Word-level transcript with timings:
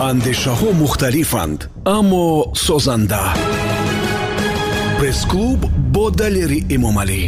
андешаҳо 0.00 0.72
мухталифанд 0.82 1.60
аммо 1.96 2.52
созанда. 2.54 3.24
Пресс-клуб 4.98 5.60
бо 5.94 6.10
далери 6.10 6.60
эмомалӣ 6.74 7.22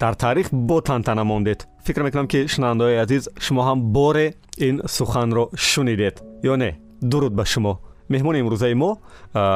дар 0.00 0.14
таърих 0.14 0.48
бо 0.52 0.80
тантана 0.80 1.24
мондед. 1.24 1.68
Фикр 1.86 2.02
мекунам 2.02 2.26
ки 2.26 2.48
шунавандаҳои 2.52 3.02
азиз 3.04 3.28
шумо 3.44 3.62
ҳам 3.68 3.78
боре 3.96 4.26
ин 4.58 4.76
суханро 4.96 5.44
шунидед. 5.54 6.16
Ё 6.42 6.54
не 6.62 6.70
дуруд 7.10 7.32
ба 7.38 7.44
шумо 7.44 7.74
меҳмони 8.08 8.38
имрӯзаи 8.42 8.74
мо 8.74 8.98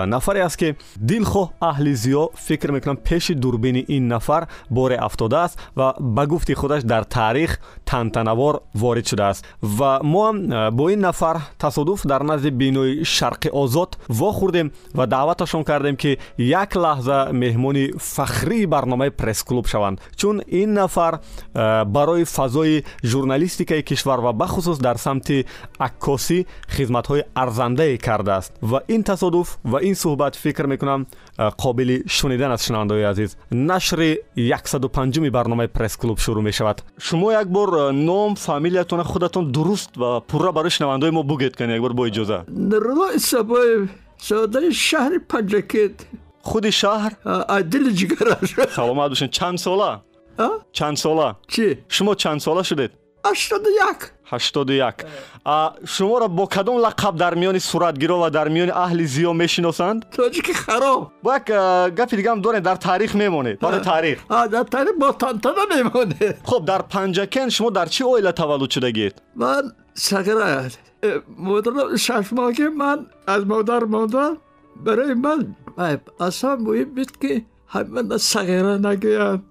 нафаре 0.06 0.40
аст 0.42 0.56
ки 0.56 0.76
дилхоҳ 0.96 1.48
аҳли 1.60 1.92
зиё 1.94 2.28
фикр 2.46 2.70
мекунам 2.70 2.96
пеши 2.96 3.34
дурбини 3.34 3.84
ин 3.88 4.08
нафар 4.08 4.48
боре 4.70 4.96
афтодааст 4.96 5.58
ва 5.76 5.94
ба 5.98 6.26
гуфти 6.26 6.54
худаш 6.54 6.82
дар 6.82 7.04
таърих 7.04 7.60
тантанавор 7.84 8.62
ворид 8.74 9.08
шудааст. 9.08 9.44
Ва 9.62 10.00
мо 10.02 10.20
ҳам 10.28 10.70
бо 10.72 10.90
ин 10.90 11.00
нафар 11.00 11.36
тасодуф 11.58 12.06
дар 12.06 12.22
назди 12.22 12.50
бинои 12.50 13.02
шарқи 13.04 13.50
озод 13.52 13.98
вохӯрдем 14.08 14.72
ва 14.94 15.06
даъваташон 15.06 15.64
кардем 15.64 15.96
ки 15.96 16.18
як 16.36 16.70
лаҳза 16.76 17.18
меҳмони 17.32 17.92
фахрии 17.98 18.66
барномаи 18.66 19.10
пресс-клуб 19.10 19.66
шаванд. 19.68 20.00
Чун 20.16 20.42
ин 20.46 20.72
нафар 20.72 21.20
барои 21.86 22.24
фазои 22.24 22.84
журналистикаи 23.04 23.82
кишвар 23.82 24.20
ва 24.20 24.32
бахусус 24.32 24.78
дар 24.78 24.96
самти 24.98 25.46
аккосӣ 25.78 26.46
хизматҳои 26.74 27.22
арзандае 27.34 27.98
кардааст 27.98 28.37
است. 28.38 28.52
و 28.62 28.80
این 28.86 29.02
تصادف 29.02 29.56
و 29.64 29.76
این 29.76 29.94
صحبت 29.94 30.36
فکر 30.36 30.66
می‌کنم 30.66 31.06
قابل 31.58 32.02
شنیدن 32.08 32.50
از 32.50 32.64
شنوندگان 32.64 33.00
عزیز. 33.00 33.36
نشر 33.52 34.16
105 34.64 35.20
برنامه 35.20 35.66
پرس 35.66 35.96
کلوب 35.96 36.18
شروع 36.18 36.42
می 36.42 36.52
شود 36.52 36.82
شما 37.00 37.32
یک 37.32 37.48
بار 37.48 37.92
نام 37.92 38.34
فامیلیتون 38.34 39.02
خودتون 39.02 39.50
درست 39.50 39.98
و 39.98 40.20
پورا 40.20 40.52
برای 40.52 40.70
شنوندگان 40.70 41.14
ما 41.14 41.22
بگید 41.22 41.56
کنید 41.56 41.70
یک 41.70 41.82
بار 41.82 41.92
با 41.92 42.06
اجازه. 42.06 42.44
نرولای 42.48 43.18
سبای 43.18 43.88
سادر 44.18 44.70
شهر 44.70 45.18
پنجکت. 45.28 45.90
خود 46.42 46.70
شهر؟ 46.70 47.12
عدل 47.48 47.90
جگرش 47.90 48.54
سلامت 48.76 49.08
باشین. 49.08 49.28
چند 49.28 49.58
ساله؟ 49.58 49.98
چند 50.72 50.96
ساله؟ 50.96 51.34
چی؟ 51.48 51.78
شما 51.88 52.14
چند 52.14 52.40
ساله 52.40 52.62
شدید؟ 52.62 52.90
81 53.24 53.86
як 54.69 55.05
шуморо 55.85 56.27
бо 56.27 56.47
кадом 56.47 56.77
лақаб 56.77 57.15
дар 57.15 57.35
миёни 57.35 57.59
суратгиро 57.59 58.17
ва 58.23 58.29
дар 58.29 58.47
миёни 58.49 58.71
аҳли 58.85 59.05
зиё 59.15 59.33
мешиносанд 59.33 59.99
тоҷики 60.17 60.53
хароб 60.53 61.01
бо 61.23 61.29
як 61.33 61.45
гапи 61.97 62.15
дигаам 62.15 62.41
дорем 62.41 62.63
дар 62.63 62.77
таърих 62.77 63.13
мемонед 63.13 63.59
барои 63.59 63.81
таърих 63.81 64.17
дар 64.29 64.65
таърих 64.65 64.95
бо 64.97 65.13
тантана 65.13 65.63
мемонед 65.75 66.39
хуб 66.49 66.65
дар 66.65 66.81
панҷакен 66.93 67.49
шумо 67.55 67.69
дар 67.71 67.87
чӣ 67.89 68.03
оила 68.03 68.31
таваллуд 68.33 68.71
шудагиед 68.73 69.13
ман 69.35 69.63
сагра 69.95 70.69
модарам 71.37 71.97
шашмоҳки 72.05 72.67
ман 72.81 72.99
аз 73.33 73.41
модар 73.51 73.83
мондан 73.85 74.31
барои 74.85 75.13
ман 75.25 75.39
асла 76.27 76.51
муҳим 76.65 76.89
буд 76.97 77.11
ки 77.21 77.33
ҳамана 77.73 78.17
сагира 78.31 78.75
нагӯянд 78.87 79.41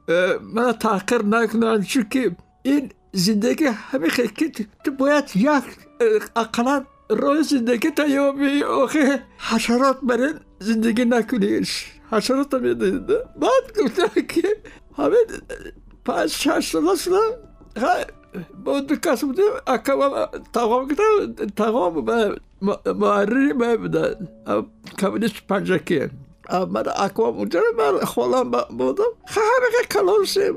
мана 0.54 0.72
таҳқир 0.86 1.20
накунанд 1.34 1.82
чунки 1.90 2.24
ин 2.74 2.84
زندگی 3.17 3.65
همیشه 3.65 4.27
که 4.27 4.51
تو 4.83 4.91
باید 4.91 5.25
یک 5.35 5.63
اقلا 6.35 6.85
راه 7.09 7.41
زندگی 7.41 7.91
تا 7.91 8.05
یومی 8.05 8.63
آخه 8.63 9.23
حشرات 9.37 9.99
برای 10.03 10.33
زندگی 10.59 11.05
نکنیش. 11.05 11.85
حشرات 12.11 12.53
هم 12.53 12.61
بعد 13.41 13.65
گفتم 13.79 14.21
که 14.21 14.47
همین 14.97 15.27
پنج 16.05 16.29
شش 16.29 16.69
ساله 16.71 16.95
شدم. 16.95 17.31
با 18.63 18.79
دو 18.79 18.95
کس 18.95 19.23
بودیم 19.23 19.45
اکمم 19.67 20.25
تقام 20.53 20.87
کردم. 20.87 21.45
تقام 21.55 21.93
معرری 22.85 23.53
من 23.53 23.75
بودن. 23.75 24.27
کمونیست 24.99 25.47
پنجکی. 25.49 26.09
мара 26.49 26.91
аквам 27.05 27.35
уҷара 27.43 27.71
мар 27.81 27.93
холам 28.05 28.47
будам. 28.79 29.11
Хаҳарақа 29.33 29.83
калошем 29.95 30.55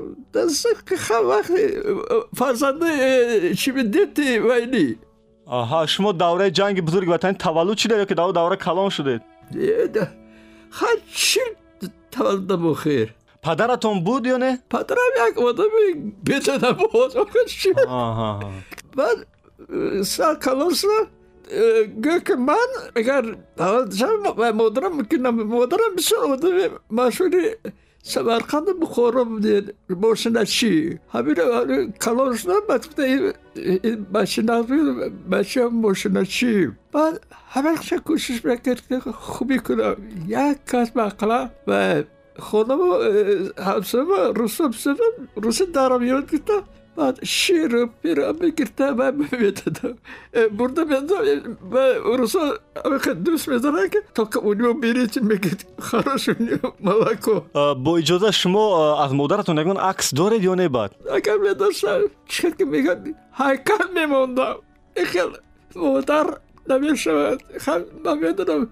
хавақти 1.07 1.63
э, 1.63 2.23
фарзанди 2.33 2.85
э, 2.85 3.55
чиби 3.55 3.83
дети 3.83 4.39
вайни 4.39 4.97
аҳа 5.47 5.87
шумо 5.87 6.13
давраи 6.13 6.51
ҷанги 6.59 6.81
бузурги 6.87 7.09
ватани 7.15 7.37
таваллуд 7.45 7.77
чӣ 7.81 7.87
доред 7.89 8.07
ки 8.09 8.15
дар 8.15 8.31
давра 8.39 8.57
калон 8.57 8.89
шудед 8.95 9.21
ҳар 10.79 10.97
чӣ 11.25 11.43
таваллудам 12.11 12.63
охир 12.73 13.07
падаратон 13.45 13.95
буд 14.07 14.23
ё 14.33 14.37
не? 14.43 14.51
Падарам 14.69 15.13
як 15.27 15.35
одами 15.47 15.83
бетана 16.27 16.71
буд 16.73 17.11
чӣ? 17.61 17.71
Баъд 18.97 19.17
э, 19.69 20.03
сар 20.03 20.35
калон 20.45 20.73
шудам. 20.79 21.05
من 22.37 22.55
اگر 22.95 23.25
مادرم 24.51 24.95
می‌کنم 24.97 25.43
مادرم 25.43 25.95
بسیار 25.97 26.21
آدم 26.21 26.49
مشهوری 26.91 27.55
سمرقند 28.03 28.79
بخورا 28.81 29.23
بودید 29.23 29.73
ماشینچی 29.89 30.99
همین 31.13 31.35
کلان 31.91 32.35
شدم 32.35 32.59
بعد 32.69 32.85
این 32.97 34.05
ماشینچی 34.13 34.73
بچه 35.31 35.67
ماشینچی 35.67 36.71
بعد 36.91 37.21
همه 37.49 37.75
کوشش 38.05 38.45
می‌کرد 38.45 38.87
که 38.87 38.99
خوبی 38.99 39.59
کنم 39.59 39.95
یک 40.27 40.57
کس 40.71 40.91
مقلا 40.95 41.49
و 41.67 42.03
خودم 42.39 42.79
همسرم 43.57 44.07
روسم 44.35 44.71
سرم 44.71 44.95
روس 45.35 45.61
دارم 45.61 46.03
یاد 46.03 46.33
گفتم 46.33 46.63
بعد 46.96 47.24
شیر 47.24 47.76
و 47.76 47.88
پیرا 48.02 48.32
میگرفته 48.40 48.84
و 48.84 49.12
میدادم 49.12 49.98
برده 50.58 50.84
میدادم 50.84 51.58
و 51.70 51.76
روسا 52.16 52.58
دوست 53.24 53.48
میدارن 53.48 53.88
که 53.88 53.98
تا 54.14 54.24
که 54.24 54.38
اونیو 54.38 54.74
بیرید 54.74 55.22
میگید 55.22 55.66
خراش 55.78 56.28
اونیو 56.28 56.58
ملکو 56.80 57.40
با 57.74 57.96
اجازه 57.98 58.30
شما 58.30 59.04
از 59.04 59.14
مادرتون 59.14 59.58
نگون 59.58 59.76
عکس 59.76 60.14
دارید 60.14 60.44
یا 60.44 60.54
نه 60.54 60.68
بعد 60.68 60.90
اگر 61.14 61.36
میداشتم 61.36 62.00
چه 62.28 62.52
که 62.58 62.64
میگن 62.64 63.14
هیکل 63.32 63.84
میموندم 63.94 64.56
خیلی 64.96 65.36
مادر 65.76 66.26
نمیشود 66.68 67.42
خیلی 67.58 67.84
من 68.04 68.18
میدونم 68.18 68.68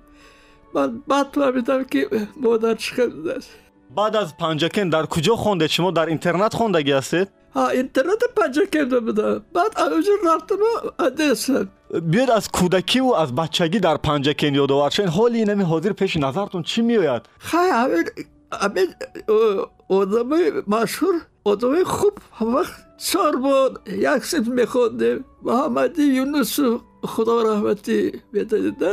من 0.74 1.02
بعد 1.08 1.26
فهمیدم 1.34 1.84
که 1.84 2.08
مادر 2.36 2.74
چقدر 2.74 3.36
است 3.36 3.50
بعد 3.96 4.16
از 4.16 4.36
پنجکن 4.36 4.88
در 4.88 5.06
کجا 5.06 5.36
خونده 5.36 5.68
شما 5.68 5.90
در 5.90 6.06
اینترنت 6.06 6.54
خوندگی 6.54 6.92
هستید 6.92 7.28
ها 7.28 7.37
اینترنت 7.55 8.23
پنجه 8.35 8.65
کرده 8.65 8.99
بودم 8.99 9.45
بعد 9.53 9.79
اونجا 9.91 10.11
رفتم 10.25 10.55
ادرسم 10.99 11.69
بیاد 12.03 12.31
از 12.31 12.49
کودکی 12.51 12.99
و 12.99 13.13
از 13.13 13.35
بچگی 13.35 13.79
در 13.79 13.97
پنجکن 13.97 14.55
یادآور 14.55 14.89
شین 14.89 15.07
حال 15.07 15.31
اینمی 15.31 15.63
حاضر 15.63 15.93
پیش 15.93 16.17
نظرتون 16.17 16.63
چی 16.63 16.81
میآید 16.81 17.21
خیلی 17.39 17.69
همین 17.71 18.03
همین 18.61 18.87
آدمای 19.89 20.51
مشهور 20.67 21.13
آدمای 21.43 21.83
خوب 21.83 22.13
وقت 22.41 22.73
سار 22.97 23.35
بود 23.35 23.79
یک 23.87 24.25
سیف 24.25 24.47
میخوندیم 24.47 25.25
محمدی 25.41 26.03
یونس 26.03 26.59
خدا 27.03 27.41
رحمتی 27.41 28.11
می‌دادید 28.33 28.83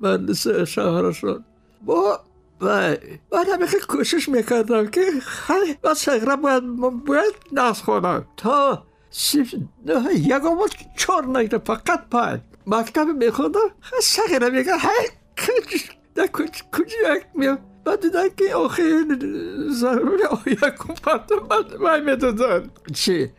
مهندس 0.00 0.48
شهرشون 0.48 1.44
با 1.82 2.20
و 2.60 2.96
بعد 3.30 3.48
هم 3.48 3.66
خیلی 3.66 3.82
کوشش 3.88 4.28
می‌کردم 4.28 4.86
که 4.86 5.00
خیلی 5.20 5.74
با 5.82 5.94
سگره 5.94 6.36
باید 6.36 6.76
باید 7.06 7.34
ناز 7.52 7.82
خونم 7.82 8.26
تا 8.36 8.86
سیف 9.10 9.54
نه 9.86 10.14
یک 10.14 10.44
آمد 10.44 10.70
چار 10.96 11.38
نگده 11.38 11.58
فقط 11.58 12.08
پنج 12.10 12.40
مکتب 12.66 13.06
میخوندم 13.06 13.70
خیلی 13.80 14.02
سگره 14.02 14.50
میگه 14.50 14.72
هی 14.72 15.08
کج 15.36 15.82
در 16.14 16.26
کج 16.26 16.62
کجی 16.72 16.96
یک 17.16 17.22
میام 17.34 17.58
بعد 17.84 18.00
دیدن 18.00 18.28
که 18.36 18.54
آخه 18.54 19.04
ضروری 19.70 20.22
یکم 20.46 20.94
پرتم 21.02 21.78
من 21.80 22.04
می‌دادن 22.04 22.70
چی 22.94 23.30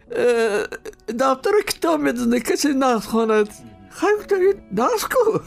دفتر 1.20 1.52
کتاب 1.68 2.00
می‌دونه 2.00 2.40
کسی 2.40 2.74
ناز 2.74 3.08
خوند 3.08 3.50
خیلی 3.90 4.54
ناز 4.72 5.04
کن 5.04 5.42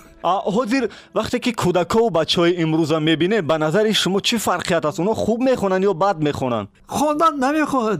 ҳозир 0.56 0.84
вақте 1.18 1.38
ки 1.40 1.52
кӯдакҳо 1.62 2.00
ва 2.06 2.10
бачаҳои 2.20 2.54
имрӯза 2.64 3.00
мебинем 3.00 3.44
ба 3.50 3.56
назари 3.58 3.94
шумо 3.94 4.20
чӣ 4.28 4.36
фарқият 4.48 4.84
аст 4.90 5.00
онҳо 5.00 5.14
хуб 5.24 5.40
мехонанд 5.50 5.84
ё 5.92 5.94
бад 6.04 6.18
мехонанд 6.28 6.68
хондан 6.98 7.34
намехоҳад 7.46 8.00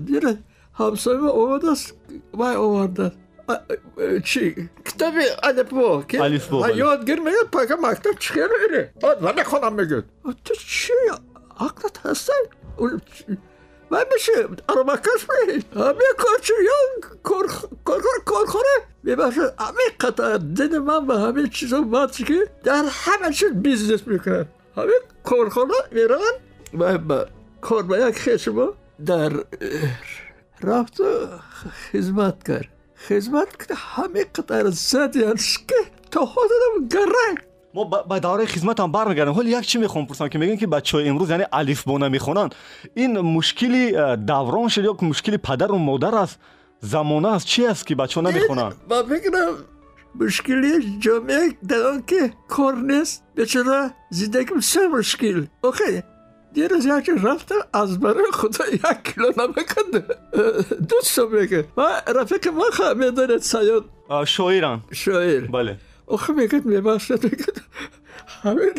ҳамсоя 0.80 1.30
омадааст 1.42 1.86
вай 2.40 2.56
овардаст 2.66 3.16
чӣ 4.30 4.44
китоби 4.88 5.26
алифбо 5.50 6.04
алифбо 6.26 6.58
ёдгир 6.92 7.20
мегӯяд 7.26 7.50
пака 7.58 7.76
мактаб 7.78 8.16
чихел 8.20 8.52
ире 8.66 8.84
ва 9.24 9.32
мехонам 9.40 9.74
мегӯяд 9.80 10.06
ту 10.46 10.54
чӣ 10.80 10.94
ақлат 11.68 11.96
ҳаста 12.06 12.34
من 13.93 14.05
میشه 14.15 14.33
ارمکش 14.69 15.27
می 15.29 15.65
همه 15.81 16.05
کارچو 16.19 16.53
یا 16.63 17.03
کارخانه 18.25 18.75
می‌باشه 19.03 19.41
همه 19.41 19.85
قطعه 20.01 20.39
دین 20.39 20.79
من 20.79 21.07
به 21.07 21.19
همه 21.19 21.49
چیزا 21.49 21.81
باید 21.81 22.11
که 22.11 22.49
در 22.65 22.85
همه 22.91 23.33
چیز 23.33 23.51
بیزنس 23.53 24.07
می‌کنن 24.07 24.47
همه 24.77 24.93
کارخانه 25.25 25.75
میرن 25.91 26.19
و 26.79 27.25
کار 27.61 27.83
به 27.83 27.99
یک 27.99 28.19
خشما 28.19 28.75
در 29.07 29.33
رفت 30.63 31.01
و 31.01 31.05
خدمت 31.93 32.49
کرد 32.49 32.69
خدمت 33.09 33.57
کرد 33.57 33.73
همه 33.77 34.25
قطر 34.25 34.71
زد 34.71 35.17
یعنیش 35.17 35.59
که 35.59 35.75
تا 36.11 36.27
خودم 36.27 36.89
گره. 36.91 37.52
ما 37.75 37.85
به 37.85 38.21
دوره 38.21 38.47
خدمت 38.47 38.81
هم 38.81 38.93
برمیگردیم 38.93 39.35
حال 39.35 39.47
یک 39.47 39.67
چی 39.67 39.79
می‌خوام 39.79 40.07
پرسم 40.07 40.29
که 40.29 40.39
میگن 40.39 40.57
که 40.57 40.67
بچه 40.67 40.97
های 40.97 41.09
امروز 41.09 41.31
یعنی 41.31 41.45
الف 41.53 41.89
الفبا 41.89 42.09
می‌خونن 42.09 42.51
این 42.95 43.21
مشکلی 43.21 43.93
دوران 44.17 44.69
شد 44.69 44.85
یا 44.85 44.97
مشکلی 45.03 45.37
پدر 45.37 45.73
و 45.73 45.79
مادر 45.79 46.15
است 46.15 46.39
زمانه 46.81 47.29
است؟ 47.29 47.47
چی 47.47 47.67
است 47.67 47.87
که 47.87 47.95
بچه 47.95 48.21
ها 48.21 48.31
نمی‌خونن 48.31 48.73
با 48.89 49.03
میگم 49.03 49.31
مشکلی 50.21 50.99
جامعه 50.99 51.49
در 51.69 51.87
آن 51.87 52.03
که 52.07 52.33
کار 52.49 52.75
نیست. 52.75 53.25
بچرا 53.37 53.91
زندگیم 54.11 54.61
سه 54.61 54.89
مشکل. 54.89 55.45
آخه 55.63 56.05
دیروز 56.53 56.87
یک 56.87 57.11
رفتم 57.23 57.55
از 57.73 58.01
برای 58.01 58.25
خدا 58.33 58.67
یک 58.67 58.83
کیلو 59.05 59.33
نمکنده 59.37 60.07
دوست 60.89 61.19
میگه. 61.19 61.65
و 61.77 62.03
رفیق 62.17 62.49
ما 62.49 62.65
خواهد 62.73 62.97
می‌دانید 62.97 63.39
سیاد 63.39 63.85
شاعران 64.27 64.83
شاعر. 64.93 65.47
بله. 65.47 65.77
آخه 66.08 66.34
میگه 66.34 66.62
میبخشد 66.66 67.24
میگه 67.24 67.46
همین 68.44 68.74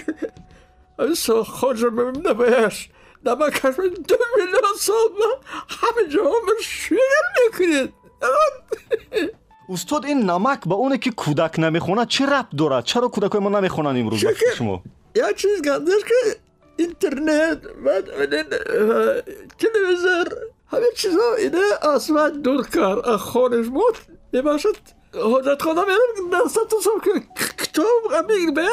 همین 0.98 1.14
سا 1.14 1.44
خود 1.44 1.82
رو 1.82 1.90
ببینه 1.90 2.34
بهش 2.34 2.90
نمکش 3.24 3.64
من 3.64 3.88
دو 4.08 4.16
میلیون 4.36 4.76
سال 4.78 4.94
من 5.20 5.34
همه 5.68 6.08
جا 6.08 6.22
همه 6.24 6.52
شیر 6.62 6.98
میکنید 7.44 7.92
устод 9.68 10.04
ин 10.12 10.20
намак 10.26 10.60
ба 10.66 10.76
оне 10.84 10.98
ки 10.98 11.10
кӯдак 11.22 11.54
намехонад 11.64 12.08
чӣ 12.14 12.24
рабт 12.32 12.52
дорад 12.60 12.84
чаро 12.90 13.08
кӯдакҳои 13.14 13.42
мо 13.44 13.50
намехонанд 13.56 13.98
имрӯз 14.00 14.20
ба 14.24 14.32
фикри 14.32 14.52
шумо 14.58 14.76
یک 15.22 15.36
چیز 15.42 15.56
گندش 15.66 16.02
که 16.10 16.18
اینترنت 16.80 17.60
و 17.84 17.88
این 17.88 18.46
تلویزر 19.60 20.28
همه 20.72 20.88
چیزا 20.96 21.34
اینه 21.38 21.64
اصلا 21.94 22.30
دور 22.30 22.62
کار 22.74 22.96
از 23.10 23.20
حضرت 25.15 25.61
خانم 25.61 25.85
دستت 26.33 26.59
تو 26.69 26.99
که 27.03 27.11
کتاب 27.57 28.11
همین 28.11 28.53
به 28.53 28.67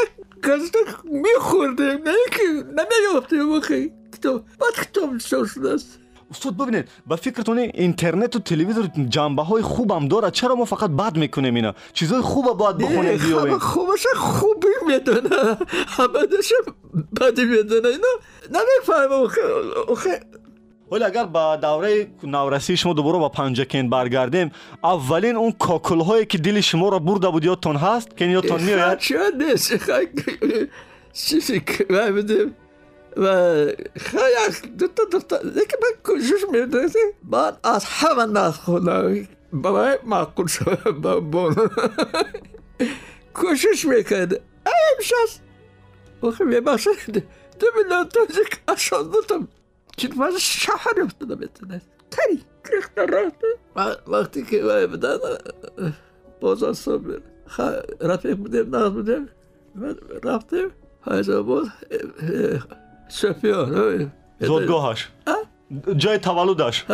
گزده 0.45 0.79
میخورده 1.05 1.85
نه 1.85 2.15
که 2.31 2.43
نمیافته 2.49 3.45
واقعی 3.45 3.93
کتاب. 4.15 4.45
بعد 4.61 4.87
کتاب 4.87 5.13
نشان 5.13 5.47
شده 5.47 5.71
است؟ 5.71 5.99
استاد 6.31 6.57
ببینید 6.57 6.89
به 7.07 7.17
فکرتون 7.17 7.59
اینترنت 7.59 8.37
و 8.37 8.39
تلویزیون 8.39 8.91
جنبه 9.09 9.43
های 9.43 9.63
خوب 9.63 9.93
هم 9.93 10.09
داره 10.09 10.31
چرا 10.31 10.55
ما 10.55 10.65
فقط 10.65 10.91
بد 10.91 11.17
می‌کنیم 11.17 11.55
اینا 11.55 11.75
چیزای 11.93 12.21
خوب 12.21 12.57
باید 12.57 12.79
بخونیم 12.79 13.17
بیایم 13.17 13.59
خوبش 13.59 14.07
خوبی 14.17 14.69
می‌دونه. 14.87 15.59
همه 15.87 16.27
بد 17.21 17.41
می‌دونه 17.41 17.89
اینا 17.89 18.09
نمی‌فهمم. 18.51 19.29
آخه 20.90 20.92
ҳоли 20.92 21.04
агар 21.04 21.28
ба 21.28 21.58
давраи 21.62 22.08
наврасии 22.24 22.78
шумо 22.78 22.94
дубора 22.94 23.20
ба 23.20 23.30
панҷакент 23.30 23.90
баргардем 23.90 24.52
аввалин 24.82 25.36
он 25.38 25.52
кокулҳое 25.54 26.26
ки 26.26 26.38
дили 26.38 26.62
шуморо 26.62 27.00
бурда 27.00 27.32
буд 27.32 27.44
ёдтон 27.54 27.78
ҳаст 27.86 28.10
ки 28.18 28.24
ин 28.26 28.32
ёдтон 28.40 28.60
меояд 28.68 29.00
چه 29.00 29.20
نیست 29.40 29.74
چیزی 31.14 31.60
که 31.60 31.86
من 31.90 32.16
بدیم 32.16 32.56
و 33.18 33.26
خیلی 34.08 34.76
دو 34.80 34.88
تا 34.96 35.04
دو 35.12 35.20
تا 35.20 35.36
یکی 35.62 35.78
من 35.84 35.94
کوشش 36.08 36.42
میدونی 36.52 37.06
من 37.32 37.54
از 37.64 37.86
همه 37.86 38.26
نخونم 38.26 39.28
با 39.54 39.72
من 39.72 39.96
معقول 40.12 40.48
شد 40.48 40.92
با 41.04 41.20
بون 41.20 41.56
کوشش 43.34 43.86
میکرد 43.86 44.32
امشاست 44.96 45.42
آخه 46.22 46.44
میباشد 46.44 47.14
دو 47.60 47.68
میلیون 47.76 48.10
توزی 48.14 48.44
که 48.52 48.58
اشان 48.74 49.04
دادم 49.12 49.48
چیلواز 50.01 50.41
شهر 50.41 51.01
افتاده 51.05 51.35
بتونه 51.35 51.83
تری 52.11 52.43
کرخت 52.71 52.99
رفته 52.99 53.47
وقتی 54.07 54.43
که 54.45 54.65
وای 54.65 54.87
بدن 54.87 55.19
باز 56.41 56.63
آسان 56.63 56.99
بره 56.99 57.23
رفیق 58.01 58.37
بودیم 58.37 58.71
ناز 58.71 58.93
بودیم. 58.93 59.29
رفتیم. 60.25 60.69
حاج 61.01 61.31
آباد 61.31 61.67
شفیان 63.09 64.13
زودگاهش. 64.41 65.09
جای 65.97 66.19
تولدش 66.19 66.85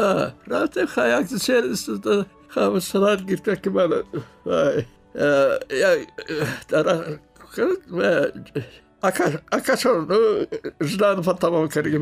رفتیم 0.47 0.87
خیلی 0.87 1.39
چهر 1.39 1.65
استودان 1.65 2.27
خواهم 2.49 2.79
سرات 2.79 3.27
گرفته 3.27 3.57
که 3.57 3.71
من 3.71 4.03
یک 5.71 6.09
درخت 6.69 7.21
акашо 9.03 10.07
жданова 10.81 11.35
тамом 11.35 11.69
кардаги 11.69 11.97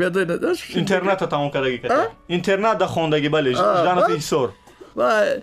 интерната 0.75 1.27
тамом 1.27 1.51
кардаги 1.51 1.79
кард 1.79 2.11
интерната 2.29 2.87
хондагӣ 2.87 3.29
бале 3.29 3.55
жданов 3.55 4.11
иҷсор 4.11 4.49
баъд 4.97 5.43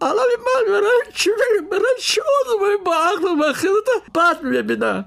алами 0.00 0.36
ман 0.46 0.64
барои 0.72 1.02
чӣ 1.18 1.30
барои 1.70 1.98
чӣ 2.08 2.20
одамои 2.38 2.76
ба 2.86 2.94
ақлу 3.10 3.30
ба 3.40 3.48
хелата 3.60 3.94
бад 4.14 4.42
мебинам? 4.42 5.04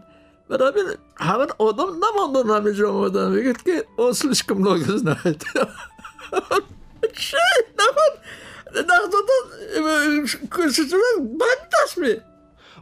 Бинобин 0.50 0.88
ҳамин 1.28 1.52
одам 1.68 1.90
намондан 2.04 2.48
ҳамеҷо 2.56 2.86
омадан 2.96 3.28
мегӯд 3.36 3.60
ки 3.66 3.76
он 4.04 4.14
слишком 4.22 4.58
много 4.62 4.86
знает 5.02 5.42
чи 7.26 7.44
намон 7.80 8.14
нахзода 8.90 9.36
кӯшишуна 10.56 11.10
бад 11.42 11.60
дастми 11.74 12.14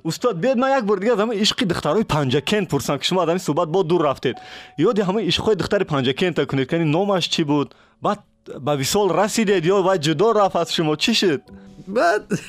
استاد 0.06 0.40
بیاد 0.40 0.58
ما 0.58 0.78
یک 0.78 0.84
بار 0.84 0.98
دیگه 0.98 1.12
از 1.12 1.20
عشق 1.20 1.64
دخترای 1.64 2.04
پنجاکن 2.04 2.66
پرسم 2.66 2.98
که 2.98 3.04
شما 3.04 3.24
از 3.24 3.30
همه 3.30 3.38
صحبت 3.38 3.68
با 3.68 3.84
دور 3.84 4.10
رفتید. 4.10 4.36
یاد 4.78 5.00
همه 5.00 5.28
عشق 5.28 5.54
دخترای 5.54 5.84
پنجاکن 5.84 6.32
تا 6.32 6.46
کنید 6.46 6.74
یعنی 6.74 6.92
نامش 6.92 7.30
چی 7.30 7.44
بود؟ 7.44 7.76
بعد 8.02 8.24
با 8.62 8.78
وصال 8.78 9.10
رسیدید 9.10 9.66
یا 9.66 9.82
بعد 9.82 10.02
جدا 10.02 10.32
رفت 10.32 10.56
از 10.56 10.74
شما؟ 10.74 10.96
چی 10.96 11.16
شد؟ 11.16 11.42
بعد 11.88 12.32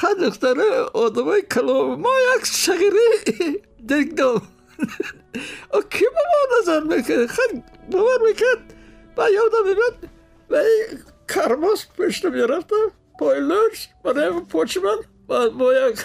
خود 0.00 0.18
دختر 0.18 0.54
ادمای 0.94 1.42
کلام 1.42 2.00
ما 2.00 2.10
یک 2.36 2.46
شغری 2.46 3.60
دیگه 3.86 4.12
دو 4.12 4.40
او 5.74 5.82
کی 5.90 6.04
بابا 6.04 6.60
نظر 6.60 6.80
می‌کنه 6.80 7.26
خود 7.26 7.62
بابا 7.90 8.10
میگه 8.26 8.46
با 9.16 9.28
یادم 9.28 9.68
می 9.68 9.74
بیاد 9.74 10.10
و 10.50 10.62
کارماس 11.34 11.86
پشت 11.98 12.24
می 12.24 12.40
رفت 12.40 12.70
پایلرز 13.18 13.86
و 14.04 14.12
نه 14.12 14.40
پوچمن 14.40 14.96
بعد 15.31 15.51
با 15.51 15.73
یک 15.73 15.99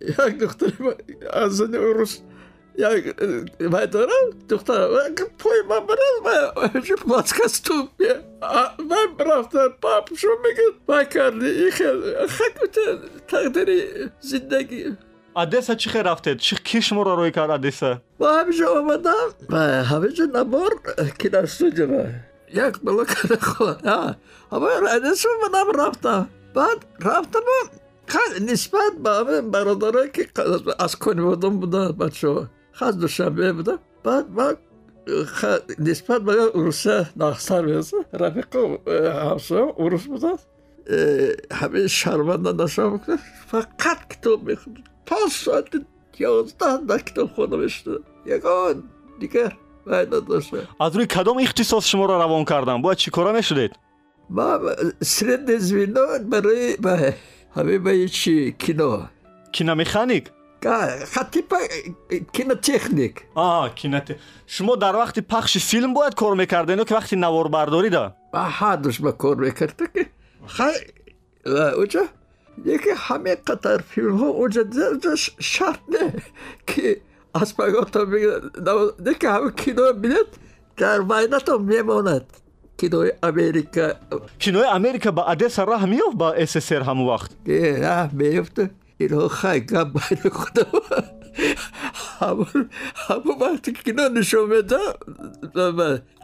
یک 0.00 0.38
دختری 0.38 0.72
از 1.32 1.56
زن 1.56 1.74
روس 1.74 2.18
یک 2.78 3.14
من 3.60 3.84
دارم 3.84 4.30
دختر 4.48 4.88
پای 5.38 5.62
من 5.68 5.80
برم 5.86 6.24
و 6.24 6.70
ماسکس 7.06 7.60
تو 7.60 7.88
من 8.90 9.26
رفتم 9.26 9.68
پاپ 9.82 10.14
شو 10.16 10.28
میگه 10.42 10.62
من 10.88 11.04
کردی 11.04 11.46
این 11.46 11.70
خیلی 11.70 12.00
خیلی 12.28 12.98
تقدیری 13.28 13.82
زندگی 14.20 14.96
одесса 15.36 15.74
چی 15.74 15.90
خیر 15.90 16.02
рафтед 16.02 16.38
чӣ 16.46 16.54
ки 16.68 16.78
шуморо 16.86 17.12
роҳӣ 17.18 17.32
кард 17.36 17.50
одесса 17.50 17.90
و 18.20 18.24
همینجا 18.26 18.66
آمدم 18.80 19.28
و 19.50 19.56
همینجا 19.90 20.24
نبار 20.34 20.70
که 21.18 21.28
در 21.28 21.46
سوجه 21.46 22.14
یک 22.54 22.78
بلوک 22.84 23.08
خود 23.42 23.88
اما 24.52 24.68
رایدشون 24.82 25.32
منم 25.42 25.80
رفتم 25.80 26.28
بعد 26.53 26.85
رفتم 26.99 27.39
نسبت 28.41 28.93
به 29.03 29.09
همه 29.09 29.41
برادره 29.41 30.09
که 30.09 30.27
از 30.79 30.95
کنوادان 30.95 31.59
بودن 31.59 31.91
بچه 31.91 32.27
ها 32.27 32.47
خاص 32.71 32.95
دوشنبه 32.95 33.53
بودن. 33.53 33.77
بعد 34.03 34.29
من 34.29 34.57
خ... 35.25 35.45
نسبت 35.79 36.21
به 36.21 36.41
اروسه 36.41 37.09
نخصر 37.17 37.61
میزه 37.61 37.97
رفیق 38.13 38.55
هم 38.55 39.73
عروس 39.77 40.03
بودن. 40.03 40.35
همه 41.51 41.87
شرمنده 41.87 42.63
نشان 42.63 42.97
بکنه 42.97 43.17
فقط 43.47 44.07
کتاب 44.09 44.43
می‌خوند. 44.43 44.89
تا 45.05 45.15
ساعت 45.31 45.65
یازده 46.19 46.77
در 46.77 46.97
کتاب 46.97 47.27
خونه 47.27 47.57
میشنه 47.57 47.97
یکان 48.25 48.83
دیگر 49.19 49.57
از 50.79 50.95
روی 50.95 51.05
کدام 51.05 51.37
اختصاص 51.37 51.85
شما 51.85 52.05
را 52.05 52.17
روان 52.17 52.45
کردم؟ 52.45 52.81
باید 52.81 52.97
چی 52.97 53.11
کارا 53.11 53.31
می‌شدید؟ 53.31 53.71
ما 54.29 54.59
سر 55.01 55.57
زوینان 55.57 56.29
برای 56.29 56.77
همه 57.55 57.77
به 57.77 58.07
چی 58.07 58.55
کینا 58.59 59.09
کینا 59.51 59.75
مکانیک 59.75 60.29
خطی 61.05 61.41
پا... 61.41 61.57
کینا 62.33 62.55
تکنیک 62.55 63.15
آه 63.35 63.75
کینا 63.75 63.99
ت... 63.99 64.15
شما 64.47 64.75
در 64.75 64.95
وقت 64.95 65.19
پخش 65.19 65.57
فیلم 65.57 65.93
باید 65.93 66.15
کار 66.15 66.35
می‌کردین 66.35 66.83
که 66.83 66.95
وقتی 66.95 67.15
نوار 67.15 67.47
برداری 67.47 67.89
ده 67.89 68.13
با 68.33 68.39
حدش 68.39 69.01
ما 69.01 69.11
کار 69.11 69.35
می‌کرده 69.35 69.87
که. 69.93 70.05
خیلی 70.47 71.59
اوجا 71.75 72.01
یکی 72.65 72.89
همه 72.95 73.35
قطر 73.35 73.77
فیلم 73.77 74.15
ها 74.15 74.27
اوجا 74.27 74.61
اونجا 74.89 75.15
شرط 75.39 75.79
نه 75.89 76.13
که 76.67 77.01
از 77.33 77.57
پیگاه 77.57 77.91
تا 77.91 78.05
بگیرد 78.05 78.59
نه 78.99 79.13
که 79.13 79.29
همه 79.29 79.51
کینا 79.51 79.91
بینید 79.91 80.27
در 80.77 81.01
وینه 81.01 81.39
تا 81.39 81.57
میموند 81.57 82.25
кинои 82.79 83.11
Америка. 83.21 83.99
Кинои 84.39 84.67
Америка 84.79 85.11
ба 85.11 85.23
Одесса 85.31 85.65
раҳ 85.65 85.83
меёфт 85.93 86.15
ба 86.21 86.27
СССР 86.47 86.81
ҳамун 86.89 87.05
вақт? 87.11 87.31
Раҳ 87.85 88.09
меёфт. 88.19 88.57
Инҳо 89.03 89.27
хайкам 89.39 89.87
байни 89.95 90.29
худо. 90.39 90.63
ҳамун 92.19 93.35
вақти 93.43 93.69
кино 93.85 94.03
нишон 94.17 94.45
меда 94.51 94.81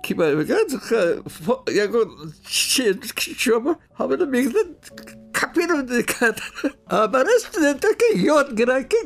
ки 0.03 0.13
ман 0.17 0.31
мегӯяд 0.39 0.69
ягон 1.83 2.09
чиома 3.41 3.73
ҳамаро 3.99 4.25
мегӯяд 4.35 4.69
копирование 5.37 6.03
кардан. 6.03 6.71
А 6.95 7.07
барои 7.13 7.39
студентака 7.45 8.07
ёд 8.37 8.47
гирад 8.59 8.83
ки 8.91 8.99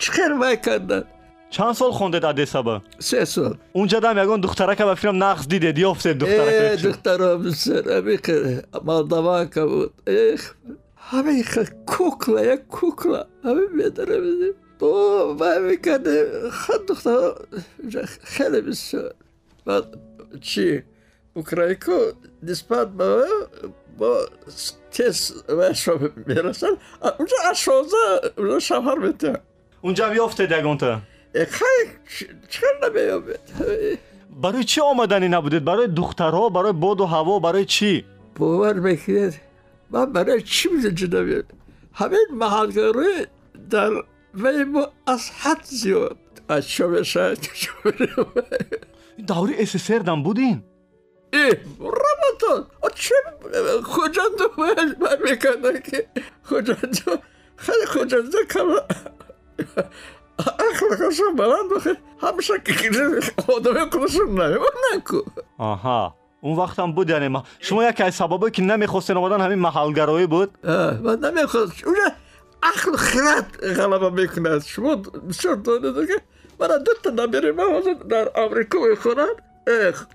чӣ 0.00 0.08
хел 0.14 0.32
майкардан. 0.42 1.04
که 1.52 1.56
که 1.56 1.62
چند 1.62 1.72
سال 1.72 1.90
خوندید 1.90 2.24
ادیسابا 2.24 2.82
سه 2.98 3.24
سال. 3.24 3.56
اونجا 3.72 4.00
دم 4.00 4.18
یگان 4.18 4.40
دخترک 4.40 4.82
به 4.82 4.94
فیلم 4.94 5.24
نقص 5.24 5.48
دیدید 5.48 5.78
یافتید 5.78 6.24
ای 6.24 6.36
دخترک 6.36 6.82
دخترم 6.82 7.50
سر 7.50 7.98
امی 7.98 8.18
که 8.18 8.62
مالدوان 8.84 9.50
که 9.50 9.60
بود. 9.60 9.92
ایخ 10.06 10.54
همه 10.96 11.42
خ 11.42 11.58
کوکلا 11.86 12.44
یک 12.44 12.60
کوکلا 12.68 13.24
همه 13.44 13.60
میداره 13.74 14.20
میدیم 14.20 14.54
با 14.78 15.36
من 15.40 15.62
می‌کنه 15.62 16.24
خود 16.50 16.86
دختر 16.86 17.32
خیلی 18.24 18.60
بسیار. 18.60 19.14
بعد 19.66 19.84
چی؟ 20.40 20.82
اوکرایکو 21.34 21.92
نسبت 22.42 22.88
با 22.88 23.24
با 23.98 24.26
چرا 32.48 32.70
نمیامد 32.88 33.40
برای 34.42 34.64
چی 34.64 34.80
آمدنی 34.80 35.28
نبودید؟ 35.28 35.64
برای 35.64 35.88
دخترها 35.88 36.48
برای 36.48 36.72
باد 36.72 37.00
و 37.00 37.04
هوا 37.06 37.38
برای 37.38 37.64
چی؟ 37.64 38.04
باور 38.36 38.72
می‌کنید؟ 38.72 39.40
من 39.90 40.12
برای 40.12 40.42
چی 40.42 40.68
می‌دونم 40.68 41.16
نمیاد 41.16 41.44
همین 41.94 42.26
محلگاره 42.32 43.26
در 43.70 43.90
وی 44.34 44.64
ما 44.64 44.88
از 45.06 45.30
حد 45.30 45.64
زیاد. 45.64 46.16
از 46.48 46.68
شما 46.68 47.02
شاید 47.02 47.38
دوره 49.26 49.54
اسسر 49.58 49.98
دم 49.98 50.22
بودین؟ 50.22 50.62
ای 51.32 51.56
رمضان 51.80 52.66
چه 52.94 53.14
تو 54.38 54.48
باید 54.58 54.96
می‌کنه 55.30 55.80
که 55.80 56.08
تو 57.04 57.16
خیلی 57.56 57.86
تو 58.08 58.44
کم. 58.50 58.68
بخیر 61.76 61.96
همیشه 62.22 62.52
که 62.64 62.72
آدم 63.56 63.90
کلشون 63.90 64.40
نمیمون 64.40 64.68
نکو 64.96 65.20
آها 65.58 66.14
اون 66.40 66.56
وقت 66.56 66.78
هم 66.78 66.92
بود 66.92 67.10
یعنی 67.10 67.28
ما 67.28 67.44
شما 67.60 67.84
یکی 67.84 68.02
از 68.02 68.14
سببایی 68.14 68.50
که 68.50 68.62
نمی‌خواستین 68.62 69.16
آمدن 69.16 69.40
همین 69.40 69.58
محلگرایی 69.58 70.26
بود 70.26 70.66
من 71.02 71.18
نمی‌خواد 71.18 71.72
اونجا 71.86 72.02
عقل 72.62 72.96
خرد 72.96 73.74
غلبه 73.76 74.10
می‌کنه 74.10 74.60
شما 74.60 74.96
بسیار 75.28 75.54
دانید 75.54 76.08
که 76.08 76.20
من 76.60 76.68
دو 76.68 76.92
تا 77.02 77.10
نمیری 77.10 77.50
من 77.50 77.64
حاضر 77.64 77.92
در 77.92 78.40
امریکا 78.40 78.78
می‌خونن 78.78 79.28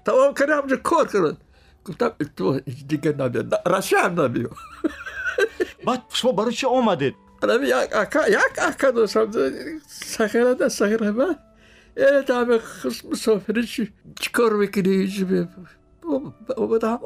تمام 0.06 0.34
کنی 0.34 0.52
همجا 0.52 0.76
کار 0.76 1.08
کنن 1.08 1.38
گفتم 1.86 2.12
تو 2.38 2.60
دیگه 2.88 3.12
نمیاد 3.12 3.54
هم 3.98 4.22
نمیاد 4.22 4.52
بعد 5.86 6.02
شما 6.10 6.32
برای 6.32 6.54
چی 6.54 6.68
آمدید 6.68 7.16
Adam 7.44 7.62
اکا 7.94 8.28
یک 8.28 8.38
اکا 8.58 8.92
داشتم 8.92 9.32
سخیره 9.88 10.70
سخیره 10.70 11.12
من 11.12 11.36
یه 11.98 12.58
خس 12.58 13.06
مسافری 13.06 13.64
چی 13.66 13.94
چیکار 14.20 14.54
می‌کنی 14.54 14.90
اینجا 14.90 15.48
اومده 16.58 16.88
همه 16.88 17.00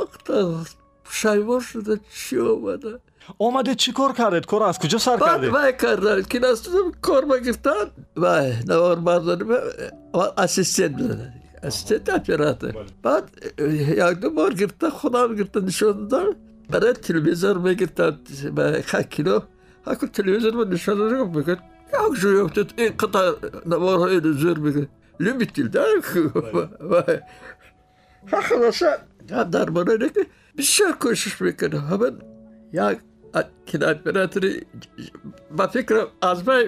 شایوار 1.10 1.62
شده 1.62 2.00
چی 2.16 2.38
اومده 2.38 3.00
آمدید 3.40 3.76
چی 3.76 3.92
کار 3.92 4.14
کردید 4.14 4.46
کار 4.46 4.64
از 4.64 4.80
کجا 4.80 4.98
سر 4.98 5.18
بعد 5.18 5.30
کردید 5.30 5.50
وای 5.50 5.74
کردن 5.82 6.22
که 6.22 6.40
نستم 6.40 6.92
کار 7.02 7.26
بگرفتن 7.26 7.86
وای 8.16 8.54
نوار 8.68 8.96
برداری 8.96 9.46
اسیستنت 10.38 10.92
بدن 10.92 11.34
اسیستنت 11.64 12.10
اپراته 12.10 12.74
بعد 13.04 13.24
یک 13.60 14.20
دو 14.20 14.30
بار 14.30 14.54
گرفتن 14.54 14.90
خودم 14.90 15.36
گرفتن 15.36 15.66
دادن 16.10 16.26
برای 16.70 16.94
تلویزیون 16.94 17.58
می‌گرفتن 17.58 18.20
به 18.56 18.84
کیلو 19.10 19.40
ҳакр 19.88 20.08
телевизор 20.18 20.54
ба 20.60 20.66
нишанаро 20.66 21.26
бигӯяд 21.36 21.60
як 22.02 22.12
ҷо 22.22 22.30
ёфтед 22.44 22.70
ин 22.84 22.92
қита 23.02 23.22
наворҳои 23.72 24.20
зӯр 24.42 24.58
бигӯ 24.66 24.84
любитил 25.20 25.68
да? 25.70 25.86
Хулоса 28.48 29.02
гап 29.30 29.50
дар 29.50 29.72
бораре 29.72 30.10
ки 30.10 30.24
бисёр 30.58 30.94
кӯшиш 31.02 31.36
мекунам. 31.40 31.84
Ҳама 31.90 32.10
як 32.74 32.98
кинооператори 33.66 34.52
ба 35.58 35.68
фикрам 35.74 36.08
аз 36.22 36.46
май 36.46 36.64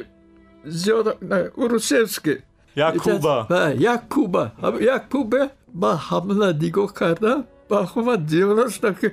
зиёд 0.65 1.08
урусевский. 1.55 2.38
Як 2.75 2.98
куба. 2.98 3.48
Як 3.77 4.10
куба. 4.10 4.51
Як 4.82 5.10
куба 5.10 5.51
ман 5.74 5.98
ҳамла 6.10 6.50
нигоҳ 6.62 6.93
кардам 6.93 7.46
ба 7.70 7.86
хубат 7.86 8.20
диёна 8.25 8.70
шудам 8.70 8.96
ки 8.96 9.08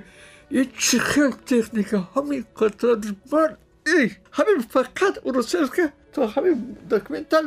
ин 0.50 0.66
чӣ 0.78 0.98
хел 0.98 1.32
техника? 1.52 1.96
Ҳамин 2.14 2.44
қатор 2.58 2.96
ман 3.32 3.50
تکنیک 3.86 3.92
همین 3.92 3.94
قطعه 3.94 3.94
من 3.94 4.00
ای 4.00 4.10
همین 4.32 4.60
فقط 4.70 5.18
اوروسیفسکی 5.22 5.82
تا 6.12 6.26
همین 6.26 6.76
دکمنتال 6.90 7.44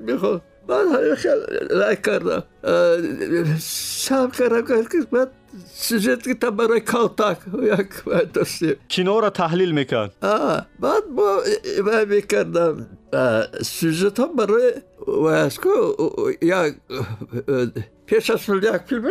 می‌خواد. 0.00 0.42
من 0.68 0.88
همین 0.94 1.14
خیلی 1.14 1.34
رای 1.70 1.96
کردم. 1.96 2.42
شام 3.98 4.30
کردم 4.30 4.84
که 4.84 4.98
بعد 5.12 5.30
سوژت 5.74 6.22
که 6.22 6.34
برای 6.34 6.80
کالتاک 6.80 7.38
یک 7.62 8.04
باید 8.04 8.32
داشتیم. 8.32 8.76
کینو 8.88 9.20
را 9.20 9.30
تحلیل 9.30 9.72
می‌کرد. 9.72 10.14
آه 10.22 10.66
بعد 10.80 11.02
ما 11.10 11.38
من 11.84 12.04
می‌کردم. 12.04 12.86
سوژت 13.62 14.20
ها 14.20 14.26
برای 14.26 14.72
واسکو 15.06 15.94
یک 16.42 16.74
پیش 18.06 18.30
از 18.30 18.48
یک 18.48 18.76
فیلم 18.86 19.04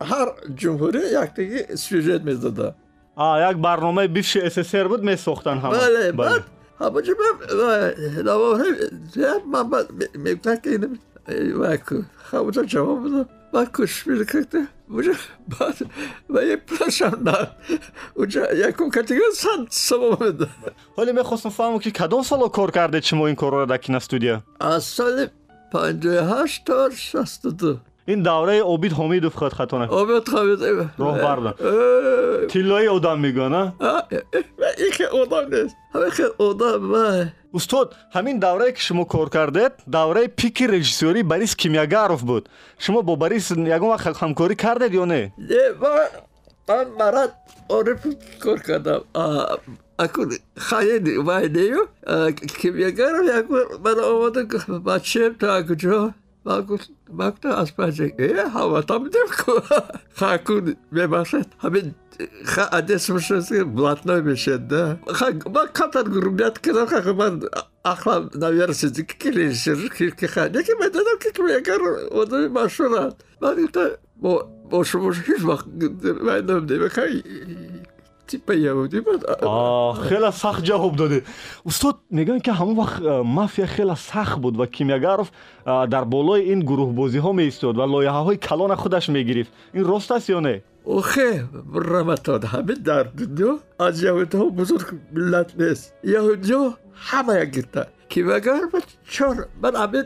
هر 0.00 0.28
جمهوری 0.56 0.98
یک 0.98 1.34
دیگه 1.36 1.76
سوژت 1.76 2.20
می‌دادم 2.20 2.74
آه 3.16 3.50
یک 3.50 3.56
برنامه 3.56 4.06
بیفش 4.06 4.36
اسسر 4.36 4.88
بود 4.88 5.02
میساختن 5.02 5.58
همه. 5.58 5.78
بله 5.78 6.12
بعد 6.12 6.44
همه 6.80 7.02
جا 7.02 7.14
من 7.22 7.94
نواره 8.24 8.64
من 9.52 9.70
بعد 9.70 9.86
می‌گفتن 10.14 10.56
که 10.56 10.70
اینه 10.70 10.88
وکو 11.58 12.02
همونجا 12.32 12.64
جواب 12.64 13.06
بدم. 13.06 13.28
من 13.54 13.66
کش 13.74 14.06
میرکته 14.06 14.66
اونجا 14.88 15.12
بعد 15.60 15.74
و 16.30 16.44
یه 16.44 16.56
پلاش 16.56 17.02
هم 17.02 17.28
نه 17.28 17.48
اونجا 18.14 18.52
یکم 18.52 18.90
کتیگه 18.90 19.20
سند 19.34 19.66
سبا 19.70 20.10
بده 20.10 20.46
ولی 20.98 21.12
می‌خواستم 21.12 21.48
فهمم 21.48 21.78
که 21.78 21.90
کدام 21.90 22.22
سالا 22.22 22.48
کار 22.48 22.70
کرده 22.70 23.00
شما 23.00 23.26
این 23.26 23.36
کار 23.36 23.52
را 23.52 23.78
این 28.06 28.22
دوره 28.22 28.62
عبید 28.62 28.92
حمیدوف 28.92 29.36
خط 29.36 29.52
خطانه 29.52 29.86
آبید 29.86 30.28
خواهید 30.28 30.88
راه 30.98 31.18
بردن 31.18 31.54
تیلای 32.46 32.88
آدم 32.88 33.18
میگن 33.18 33.52
این 33.52 34.92
که 34.96 35.06
آدم 35.06 35.54
نیست. 35.54 35.76
همه 35.94 36.10
که 36.10 36.24
آدم 36.38 37.32
استاد 37.54 37.94
همین 38.12 38.38
دوره 38.38 38.72
که 38.72 38.80
شما 38.80 39.04
کار 39.04 39.28
کردید 39.28 39.72
دوره 39.92 40.26
پیک 40.26 40.62
رژیسوری 40.62 41.22
بریس 41.22 41.56
کیمیاگاروف 41.56 42.20
بود. 42.22 42.48
شما 42.78 43.02
با 43.02 43.16
بریس 43.16 43.50
یگان 43.50 43.90
وقت 43.90 44.22
همکاری 44.22 44.54
کردید 44.54 44.94
یا 44.94 45.04
نه؟ 45.04 45.32
نه 45.38 45.56
من 46.68 46.86
مرد 46.98 47.32
عارف 47.68 48.06
کار 48.40 48.58
کردم. 48.58 49.00
اکن 49.98 50.28
خیلی 50.56 51.16
وایدیو 51.16 51.76
کیمیاگاروف 52.58 53.38
یکون 53.38 53.60
من 53.84 53.98
آمده 53.98 54.44
بچه 54.86 55.30
تا 55.40 55.62
کجا؟ 55.62 56.14
ман 56.44 57.34
аз 57.44 57.70
паҷек 57.78 58.12
э 58.18 58.28
ҳаватам 58.54 59.02
димку 59.14 59.52
хакун 60.18 60.76
мебахшед 60.90 61.48
ҳамин 61.62 61.94
ха 62.44 62.64
одес 62.78 63.08
мешуи 63.08 63.62
блатной 63.64 64.22
мешед 64.22 64.68
да? 64.68 64.98
Ман 65.54 65.68
катар 65.72 66.04
грубят 66.04 66.58
кардам 66.58 66.86
хака 66.88 67.12
ман 67.14 67.42
ақлам 67.84 68.30
наверсед 68.34 68.96
килишки 69.20 70.26
ха 70.26 70.48
леки 70.48 70.72
ман 70.80 70.90
дидам 70.92 71.18
ки 71.22 71.30
ту 71.36 71.46
ягар 71.46 71.82
одами 72.10 72.48
машҳурам 72.48 73.12
ман 73.40 73.54
гуфтам 73.56 73.90
бо 74.70 74.84
шумо 74.84 75.10
ҳеҷ 75.12 75.42
вақт 75.50 75.66
вайном 76.26 76.62
немекай 76.70 77.12
تیپ 78.32 78.50
یهودی 78.50 79.00
بود 79.00 79.26
آه 79.26 80.00
خیلی 80.00 80.30
سخت 80.30 80.64
جواب 80.64 80.96
داده 80.96 81.22
استاد 81.66 81.94
میگن 82.10 82.38
که 82.38 82.52
همون 82.52 82.76
وقت 82.76 83.02
مافیا 83.24 83.66
خیلی 83.66 83.94
سخت 83.94 84.38
بود 84.38 84.60
و 84.60 84.66
کیمیاگاروف 84.66 85.30
در 85.66 86.04
بالای 86.04 86.42
این 86.42 86.60
گروه 86.60 86.94
بازی 86.94 87.18
ها 87.18 87.32
می 87.32 87.42
ایستاد 87.42 87.78
و 87.78 87.86
لایحه 87.86 88.12
های 88.12 88.36
کلان 88.36 88.74
خودش 88.74 89.08
می‌گرفت. 89.08 89.52
این 89.74 89.84
راست 89.84 90.12
است 90.12 90.30
یا 90.30 90.40
نه؟ 90.40 90.62
اوخه 90.84 91.44
رمتان 91.74 92.42
همه 92.42 92.74
در 92.74 93.02
دنیا 93.02 93.58
از 93.78 94.02
یهودی 94.02 94.38
ها 94.38 94.44
بزرگ 94.44 94.86
ملت 95.12 95.60
نیست. 95.60 95.94
یهودی 96.04 96.52
ها 96.52 96.78
همه 96.94 97.44
گرفتن 97.44 97.86
کیمیاگاروف 98.08 98.74
چهار 99.10 99.48
من 99.62 99.76
همین 99.76 100.04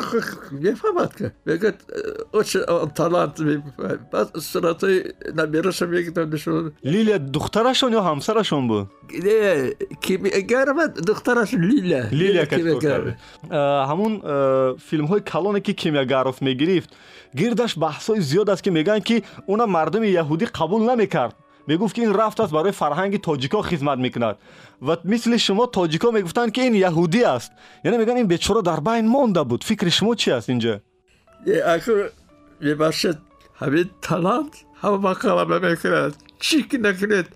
میفهمد 0.51 1.15
که 1.15 1.31
میگه 1.45 1.73
اوچ 2.31 2.57
تالانت 2.95 3.39
میفهمد 3.39 4.09
بعد 4.09 4.37
صورتای 4.37 5.03
نمیرش 5.37 5.81
میگه 5.81 6.25
نشون 6.25 6.71
لیلیا 6.83 7.17
دخترشون 7.17 7.93
یا 7.93 8.01
همسرشون 8.01 8.67
بود 8.67 8.87
نه 9.23 9.73
کیمیاگر 10.01 10.71
من 10.71 10.87
دخترش 10.87 11.53
لیلا 11.53 12.07
لیلیا 12.11 12.45
که 12.45 12.55
کیمیاگر. 12.55 12.79
کرده 12.79 13.17
ҳамун 13.89 14.21
филмҳои 14.89 15.21
калоне 15.21 15.61
ки 15.61 15.73
кимягаров 15.73 16.41
мегирифт 16.41 16.89
гирдаш 17.35 17.77
баҳсҳои 17.77 18.21
зиёд 18.21 18.49
аст 18.49 18.63
ки 18.63 18.69
мегӯянд 18.69 19.03
ки 19.03 19.23
уна 19.47 19.65
мардуми 19.65 20.07
яҳудӣ 20.07 20.45
қабул 20.45 20.81
намекард 20.91 21.35
می‌گفت 21.66 21.94
که 21.94 22.02
این 22.02 22.14
رفت 22.14 22.40
است 22.40 22.52
برای 22.52 22.72
فرهنگ 22.72 23.20
تاجیکا 23.20 23.62
خدمت 23.62 23.98
می‌کند. 23.98 24.36
و 24.88 24.96
مثل 25.04 25.36
شما 25.36 25.66
تاجیکا 25.66 26.10
می‌گفتند 26.10 26.52
که 26.52 26.62
این 26.62 26.74
یهودی 26.74 27.24
است. 27.24 27.52
یعنی 27.84 27.98
میگن 27.98 28.16
این 28.16 28.26
بیچاره 28.26 28.62
در 28.62 28.80
بین 28.80 29.08
مانده 29.08 29.42
بود. 29.42 29.64
فکر 29.64 29.88
شما 29.88 30.14
چی 30.14 30.30
است 30.30 30.48
اینجا؟ 30.48 30.80
آقای 31.66 32.08
می‌باشد 32.60 33.18
همین 33.54 33.90
تالانت 34.02 34.64
همه 34.80 34.96
مقاله 34.96 35.70
می‌کند 35.70 36.16
چی 36.40 36.62
که 36.62 36.78
نکرد 36.78 37.28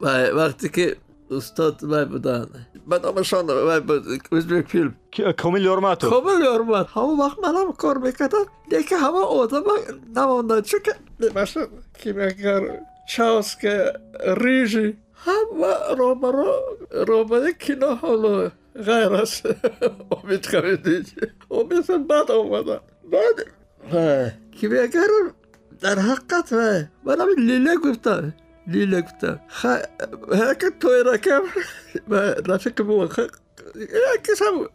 من 0.00 0.30
وقتی 0.30 0.68
که 0.68 0.96
استاد 1.30 1.84
من 1.84 2.04
بودن. 2.04 2.46
من 2.86 3.04
آمشان 3.04 3.44
من 3.44 3.80
بود 3.80 4.06
ازبک 4.32 4.68
فیلم. 4.68 4.94
کامل 5.36 5.64
یورماتو 5.64 6.10
کامل 6.10 6.44
یورمات 6.44 6.88
همه 6.90 7.24
وقت 7.24 7.38
منم 7.38 7.72
کار 7.72 7.98
می‌کردم 7.98 8.44
دیگه 8.70 8.96
همه 8.96 9.18
آدم 9.18 9.62
نمونده 10.16 10.62
چون 10.62 10.80
که 10.84 10.92
نمشه 11.20 11.60
کیمیاگر 11.98 12.80
چاس 13.06 13.56
که 13.56 13.92
ریجی 14.36 14.96
همه 15.14 15.96
را 15.98 16.14
برا 16.14 17.50
کنا 17.60 17.94
حالا 17.94 18.50
غیر 18.74 19.12
است 19.12 19.46
امید 20.24 20.46
خویدی 20.46 21.04
امید 21.50 22.08
بعد 22.08 22.30
آمدن 22.30 22.80
بعد 23.12 23.46
که 24.52 24.68
بگر 24.68 25.06
در 25.80 25.98
حقت 25.98 26.52
و 26.52 26.82
من 27.04 27.20
همین 27.20 27.38
لیله 27.38 27.76
گفتم 27.76 28.34
لیله 28.66 29.02
گفتم 29.02 29.40
خیلی 29.48 29.82
هاکت 30.32 30.78
توی 30.80 31.02
رکم 31.06 31.40
و 32.08 32.14
رفیق 32.24 32.82
بو 32.82 33.06
خیلی 33.06 33.28
کس 34.24 34.42
هم 34.42 34.68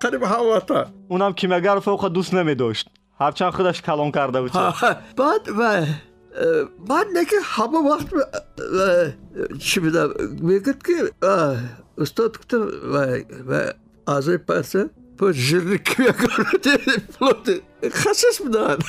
قریب 0.00 0.24
حواتا 0.24 0.86
اونم 1.08 1.26
هم 1.26 1.32
کیمگر 1.32 1.78
فوق 1.78 2.08
دوست 2.08 2.34
نمی 2.34 2.54
داشت 2.54 2.88
هفچن 3.20 3.50
خودش 3.50 3.82
کلان 3.82 4.10
کرده 4.10 4.40
بود 4.40 4.52
بعد 5.16 5.48
و 5.58 5.86
ман 6.88 7.06
неки 7.12 7.36
ҳама 7.54 7.80
вақт 7.90 8.08
э, 8.12 9.12
э, 9.36 9.58
чӣ 9.60 9.80
бидам 9.84 10.08
мегӯд 10.48 10.78
ки 10.86 10.96
э, 11.20 11.56
устод 11.96 12.38
гуфта 12.38 12.58
азои 14.06 14.38
паса 14.38 14.88
жирни 15.20 15.78
кимиягороплоти 15.78 17.54
хашиш 17.92 18.36
буданд 18.44 18.80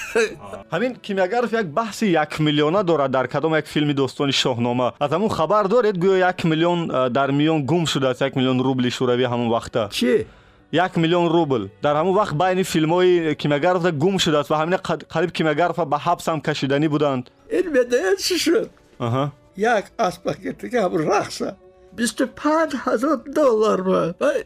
ҳамин 0.71 0.95
кимиягаров 1.05 1.51
як 1.53 1.67
баҳси 1.67 2.05
якмиллиона 2.05 2.83
дорад 2.83 3.12
дар 3.12 3.27
кадом 3.27 3.55
як 3.55 3.67
филми 3.67 3.93
достони 3.93 4.31
шоҳнома 4.31 4.93
аз 5.00 5.12
ҳамун 5.12 5.29
хабар 5.29 5.67
доред 5.67 5.95
гӯё 5.97 6.17
як 6.17 6.43
миллион 6.43 6.79
дар 7.12 7.29
миён 7.31 7.65
гум 7.65 7.85
шудааст 7.85 8.21
як 8.21 8.35
миллион 8.35 8.59
рубли 8.62 8.89
шӯравӣ 8.89 9.25
ҳамон 9.33 9.50
вақта. 9.55 9.89
Чи 9.91 10.25
یک 10.73 10.97
میلیون 10.97 11.29
روبل. 11.29 11.67
در 11.81 11.95
همون 11.95 12.15
وقت 12.15 12.35
بین 12.35 12.63
فیلم 12.63 12.93
های 12.93 13.35
کیمگرف 13.35 13.85
گم 13.85 14.17
شده 14.17 14.37
است 14.37 14.51
و 14.51 14.55
همین 14.55 14.77
قریب 15.09 15.31
کیمگرف 15.31 15.79
به 15.79 15.97
حبس 15.97 16.29
هم 16.29 16.41
کشیدنی 16.41 16.87
بودند. 16.87 17.29
این 17.49 17.73
بدایه 17.73 18.15
چی 18.15 18.39
شد؟ 18.39 18.69
اها 18.99 19.31
یک 19.57 19.85
از 19.97 20.19
که 20.43 20.69
که 20.69 20.81
هم 20.81 21.11
رخصه 21.11 21.55
بیست 21.95 22.21
و 22.21 22.25
پند 22.25 22.73
هزار 22.77 23.15
دلار 23.35 23.81
با 23.81 24.13
بای 24.19 24.43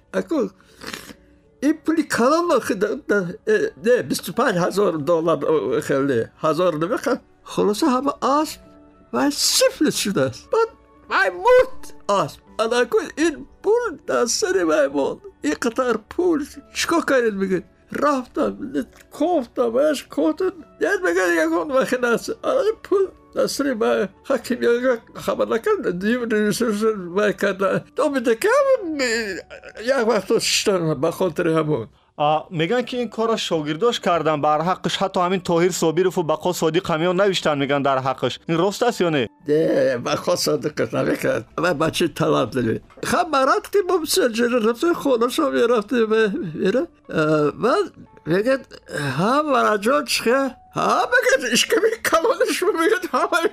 این 1.64 1.74
پولی 1.86 2.04
کلام 2.04 2.60
خیده 2.60 2.88
نه 3.84 4.02
بیست 4.04 4.30
و 4.30 4.32
پند 4.32 4.58
هزار 4.58 4.94
دلار 4.94 5.80
خیلی. 5.80 6.24
هزار 6.42 6.76
نمیخن 6.76 7.20
خلاصا 7.44 7.88
همه 7.88 8.12
آس 8.22 8.58
و 9.14 9.30
سفلی 9.30 9.92
شده 9.92 10.22
است. 10.22 10.50
بای 11.10 11.30
مورد 11.30 11.94
آس 12.08 12.38
الان 12.60 12.88
این 13.18 13.46
پول 13.64 13.98
در 14.08 14.26
سر 14.26 14.66
بای 14.66 14.88
این 15.48 15.56
قطار 15.62 16.00
پول 16.10 16.46
چیکار 16.76 17.06
کردید 17.10 17.34
میگه 17.34 17.64
رفتم 17.92 18.86
کوفتم 19.12 19.76
اش 19.76 20.04
کوتن 20.04 20.52
یاد 20.82 21.00
میگه 21.06 21.46
یکون 21.46 21.72
وقت 21.72 22.04
نست 22.04 22.32
پول 22.84 23.08
در 23.36 23.48
سر 23.48 23.74
من 23.74 24.10
حکیم 24.26 24.64
یا 24.64 24.98
خبر 25.14 25.46
نکرد 25.46 26.00
دیم 26.00 26.30
ریسرسر 26.30 26.94
من 26.94 27.32
کرد 27.32 27.86
تو 27.96 28.10
میده 28.10 28.36
که 28.36 28.50
یک 29.82 30.08
وقت 30.08 30.40
شتن 30.40 31.02
به 31.02 31.12
خاطر 31.12 31.50
میگن 32.50 32.82
که 32.82 32.98
این 32.98 33.10
کار 33.10 33.28
را 33.28 33.36
شاگرداش 33.36 34.00
کردن 34.00 34.42
بر 34.42 34.62
حقش 34.62 34.98
حتی 34.98 35.20
همین 35.20 35.40
طاهر 35.40 35.70
صابیروف 35.70 36.18
و 36.18 36.24
بقا 36.24 36.54
صادق 36.54 36.92
همیان 36.92 37.22
نوشتن 37.22 37.58
میگن 37.58 37.82
در 37.82 37.98
حقش 37.98 38.40
این 38.50 38.58
راست 38.58 38.84
است 38.84 39.02
یا 39.02 39.10
نه 39.10 39.30
ده 39.46 40.02
بقا 40.06 40.36
صادق 40.36 40.96
نمی‌کرد 40.96 41.46
و 41.58 41.74
بچه 41.74 42.08
طلب 42.08 42.52
دلی 42.52 42.80
خب 43.04 43.28
مرات 43.32 43.72
که 43.72 43.80
ما 43.90 44.06
سرجر 44.08 44.48
رفتن 44.48 44.94
خونه 44.94 45.30
شو 45.30 45.52
می‌رفتیم 45.52 46.12
و 47.64 47.74
Veget 48.28 48.62
ha 49.18 49.34
Varajochka 49.52 50.40
ha 50.78 51.08
Veget 51.12 51.54
ich 51.54 51.70
kann 51.70 51.82
mich 51.84 52.04
kaum 52.04 52.26
nicht 52.46 52.62
mehr 52.62 52.74
mit 52.94 53.06
haben. 53.14 53.50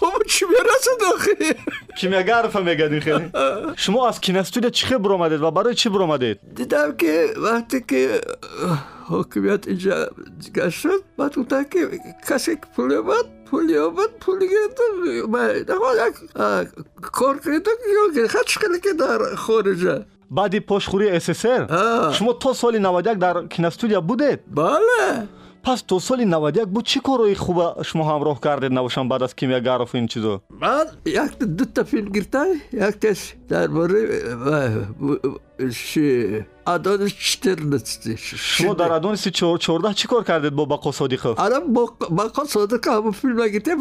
Wo 0.00 0.08
چی 0.32 0.44
می‌رسه 0.44 0.90
داخل؟ 1.00 1.52
کیمیاگرف 1.96 2.56
هم 2.56 2.64
میگن 2.64 3.00
خیلی 3.00 3.30
شما 3.76 4.08
از 4.08 4.20
کینستود 4.20 4.68
چی 4.68 4.86
خبر 4.86 5.12
اومدید 5.12 5.40
و 5.42 5.50
برای 5.50 5.74
چی 5.74 5.88
بر 5.88 6.02
اومدید 6.02 6.38
دیدم 6.54 6.96
که 6.96 7.34
وقتی 7.36 7.80
که 7.88 8.20
حکومت 9.06 9.68
اینجا 9.68 10.10
گشت 10.54 10.86
بعد 11.18 11.32
اون 11.36 11.64
که 11.70 12.00
کسی 12.28 12.56
که 12.56 12.66
پول 12.76 12.92
اومد 12.92 13.24
پولی 13.50 13.76
اومد 13.76 14.10
پولی 14.20 14.48
گرد 14.48 14.78
من 15.28 15.64
کار 17.02 17.38
کرده 17.38 17.60
که 18.14 18.28
خیلی 18.60 18.80
که 18.80 18.92
در 18.92 19.34
خارجه. 19.34 20.06
баъди 20.30 20.60
пошхӯрии 20.60 21.20
ссср 21.20 21.62
шумо 22.16 22.32
то 22.34 22.54
соли 22.54 22.78
91 22.78 23.18
дар 23.18 23.48
киностудия 23.48 24.00
будед? 24.00 24.42
Бале. 24.46 25.26
Пас 25.62 25.82
то 25.82 26.00
соли 26.00 26.24
91 26.24 26.66
буд 26.66 26.86
чӣ 26.86 27.00
корои 27.00 27.34
хуба 27.34 27.76
шумо 27.82 28.04
ҳамроҳ 28.04 28.40
кардед 28.40 28.72
навошам 28.72 29.08
баъд 29.08 29.22
аз 29.22 29.34
кимиагаров 29.34 29.94
ин 29.94 30.08
чизо? 30.08 30.40
Ман 30.48 30.86
якта 31.04 31.46
дута 31.46 31.84
филм 31.84 32.12
гиртам 32.12 32.48
якташ 32.72 33.18
дар 33.48 33.68
бораи 33.68 34.06
адони 36.64 37.08
четырнадцати 37.10 38.16
шумо 38.36 38.74
дар 38.74 38.90
адони 38.90 39.16
чордаҳ 39.66 39.94
чӣ 39.94 40.06
кор 40.08 40.24
кардед 40.24 40.54
бо 40.54 40.64
бақо 40.64 40.90
содиқов? 41.00 41.34
Ана 41.38 41.58
бақо 42.20 42.42
содиқов 42.54 42.92
ҳамун 42.96 43.12
филма 43.12 43.48
гиртам 43.48 43.80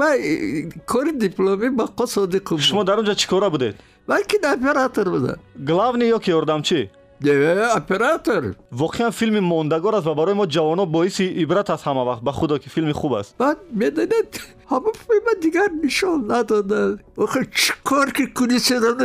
кори 0.92 1.12
дипломи 1.26 1.70
бақо 1.82 2.04
содиқов 2.16 2.60
шумо 2.60 2.84
дар 2.84 2.98
онҷа 3.00 3.16
чӣ 3.16 3.28
кора 3.28 3.50
будед? 3.50 3.76
من 4.09 4.23
که 4.29 4.39
اپراتور 4.45 5.09
بودم 5.09 5.39
главни 5.67 6.05
ё 6.15 6.19
ки 6.25 6.31
ёрдамчӣ 6.41 6.81
نه 7.25 7.77
اپراتور 7.77 8.55
воқеан 8.73 9.11
филми 9.19 9.41
мондагор 9.53 9.95
аст 9.95 10.07
ва 10.07 10.15
барои 10.15 10.35
мо 10.35 10.47
ҷавоно 10.47 10.85
боиси 10.87 11.25
ибрат 11.43 11.71
аст 11.71 11.85
ҳама 11.87 12.03
вақт 12.11 12.23
ба 12.27 12.33
худо 12.33 12.59
ки 12.59 12.69
филми 12.75 12.93
хуб 13.01 13.13
аст 13.21 13.35
بعد 13.39 13.59
میدونید 13.81 14.41
همه 14.71 14.91
فیلم 15.07 15.27
دیگر 15.43 15.69
نشان 15.85 16.33
ندادن 16.33 16.99
آخه 17.17 17.41
چی 17.57 17.73
کار 17.85 18.11
که 18.11 18.27
کنی 18.27 18.59
سرم 18.59 18.97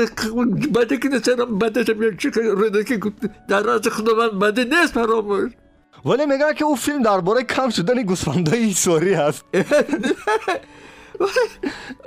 بده 0.75 0.97
که 0.97 1.19
سرم 1.25 1.59
بده 1.59 1.83
شم 1.85 2.17
چی 2.17 2.29
روده 2.61 2.83
که 2.83 2.99
در 3.49 3.63
راز 3.63 3.87
خدا 3.87 4.13
من 4.13 4.39
بده 4.39 4.63
نیست 4.63 4.93
فراموش 4.93 5.51
вале 6.05 6.25
мегӯяд 6.31 6.55
ки 6.57 6.63
ӯ 6.63 6.75
филм 6.85 7.01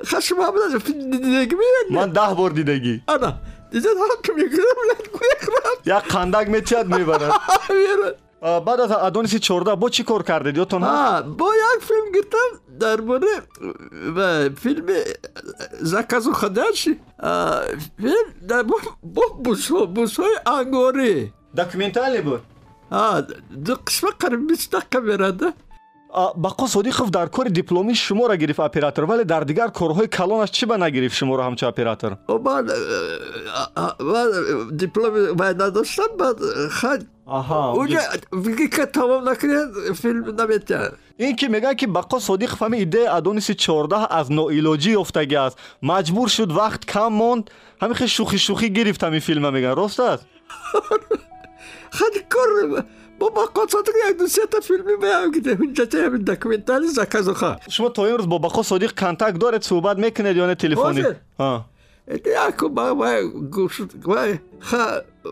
خشم 0.06 0.36
هم 0.36 0.54
نشه 0.76 0.92
دیدگی 0.94 1.56
میگه 1.56 2.02
من 2.02 2.10
ده 2.10 2.34
بار 2.38 2.50
دیدگی 2.50 3.02
انا 3.08 3.34
دیدن 3.72 3.94
دارم 3.94 4.22
که 4.24 4.34
می‌گیرم 4.34 4.78
لد 4.90 5.10
گوی 5.12 5.28
یک 5.86 6.12
خندق 6.12 6.48
میچید 6.48 6.96
می‌برد 6.96 7.32
بعد 8.42 8.80
از 8.80 8.92
ادونیسی 8.92 9.40
14 9.40 9.76
با 9.76 9.90
چی 9.90 10.04
کار 10.04 10.24
کردید 10.24 10.58
یادتون 10.58 10.84
ها 10.84 11.22
با 11.22 11.52
یک 11.56 11.84
فیلم 11.84 12.12
گرفتم 12.14 12.78
در 12.80 13.02
باره 13.02 13.28
مورد 13.92 14.58
فیلم 14.58 14.86
زکاز 15.80 16.28
و 16.28 16.34
خدرشی 16.34 17.00
فیلم 17.98 18.48
در 18.48 18.64
با 18.64 19.28
بوس 19.96 20.20
های 20.20 20.36
انگاری 20.46 21.34
داکومنتالی 21.56 22.22
بود 22.22 22.42
ها 22.92 23.22
دو 23.66 23.76
قسمه 23.88 24.10
قرم 24.20 24.48
20 24.48 24.72
دقیقه 24.72 25.00
میرده 25.00 25.54
бақо 26.37 26.67
содиқов 26.69 27.11
дар 27.11 27.29
кори 27.31 27.51
дипломӣ 27.51 27.95
шуморо 27.95 28.37
гирифт 28.37 28.61
оператор 28.61 29.05
вале 29.05 29.25
дар 29.25 29.45
дигар 29.45 29.71
корҳои 29.73 30.09
калонаш 30.09 30.51
чӣ 30.51 30.65
ба 30.67 30.77
нагирифт 30.77 31.17
шуморо 31.17 31.43
ҳамчо 31.49 31.65
оператор 31.73 32.11
ман 32.29 32.65
ман 34.13 34.29
дипломи 34.83 35.21
май 35.41 35.53
надоштам 35.55 36.11
баъд 36.21 36.39
хад 36.79 37.01
اونجا 37.27 38.01
فکر 38.45 38.67
که 38.77 38.87
تمام 38.87 39.29
نکنید 39.29 39.93
فیلم 40.03 40.41
نمیتن 40.41 40.89
این 41.17 41.37
که 41.37 41.49
میگن 41.49 41.75
که 41.75 41.87
بقا 41.87 42.19
صادق 42.19 42.55
فهمی 42.55 42.79
ایده 42.79 43.15
ادونیس 43.15 43.51
14 43.51 44.15
از 44.15 44.33
نویلوجی 44.33 44.95
افتگی 44.95 45.37
است 45.37 45.59
مجبور 45.83 46.29
شد 46.29 46.53
وقت 46.53 46.85
کم 46.85 47.09
موند 47.09 47.51
همین 47.83 47.95
خیلی 47.95 48.09
شوخی 48.09 48.39
شوخی 48.39 48.71
گرفت 48.73 49.05
همین 49.05 49.21
فیلم 49.21 49.53
میگن 49.53 49.75
راست 49.75 50.01
است 50.01 50.27
خیلی 51.99 52.21
کار 52.31 52.85
با 53.19 53.29
بقا 53.29 53.67
صادق 53.67 53.93
یک 54.11 54.19
دو 54.19 54.27
سه 54.27 54.47
تا 54.47 54.61
فیلمی 54.61 54.97
بیام 55.01 55.31
که 55.33 55.57
اونجا 55.61 55.85
چه 55.85 56.07
همین 56.07 56.23
دکومنتالی 56.23 56.87
زکاز 56.87 57.29
خواه 57.29 57.57
شما 57.71 57.89
تا 57.89 58.07
این 58.07 58.17
روز 58.17 58.29
با 58.29 58.39
بقا 58.39 58.63
صادق 58.63 58.93
کنتاک 59.01 59.41
دارید 59.41 59.63
صحبت 59.63 59.99
میکنید 59.99 60.37
یا 60.37 60.47
نه 60.47 60.55
تلفنی 60.55 61.05
ها 61.39 61.65
яко 62.27 62.67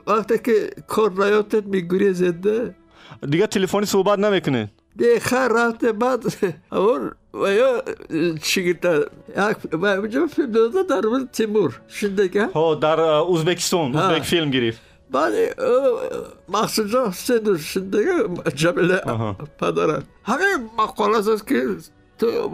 вақте 0.07 0.39
ки 0.39 0.83
кор 0.87 1.11
наётед 1.11 1.67
мегурезеда 1.67 2.75
дигар 3.23 3.49
телефонӣ 3.49 3.87
суҳбат 3.87 4.19
намекунед 4.19 4.71
деха 4.97 5.49
рафте 5.49 5.93
баъд 5.93 6.23
ё 7.67 7.71
чигита 8.43 8.93
ҷо 10.15 10.29
филм 10.35 10.53
дода 10.53 10.85
дар 10.85 11.05
тимур 11.33 11.81
шиндага 11.89 12.45
дар 12.85 12.99
узбекистон 13.35 13.97
узбек 13.97 14.25
филм 14.25 14.51
гирифт 14.51 14.81
بله 15.12 15.56
مخصوصا 16.50 17.12
سه 17.12 17.58
شده 17.58 18.06
جبله 18.56 19.02
پدره 19.60 20.04
همین 20.24 20.70
مقاله 20.78 21.18
است 21.18 21.48
که 21.48 21.78
تو 22.18 22.50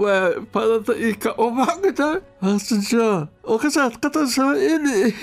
پدرت 0.54 0.90
این 0.90 1.16
که 1.16 1.40
اومده 1.40 2.22
مخصوصا 2.42 3.28
او 3.44 3.58
که 3.58 3.70
صد 3.70 3.92
قطع 4.04 4.26
سما 4.26 4.52
این 4.52 5.14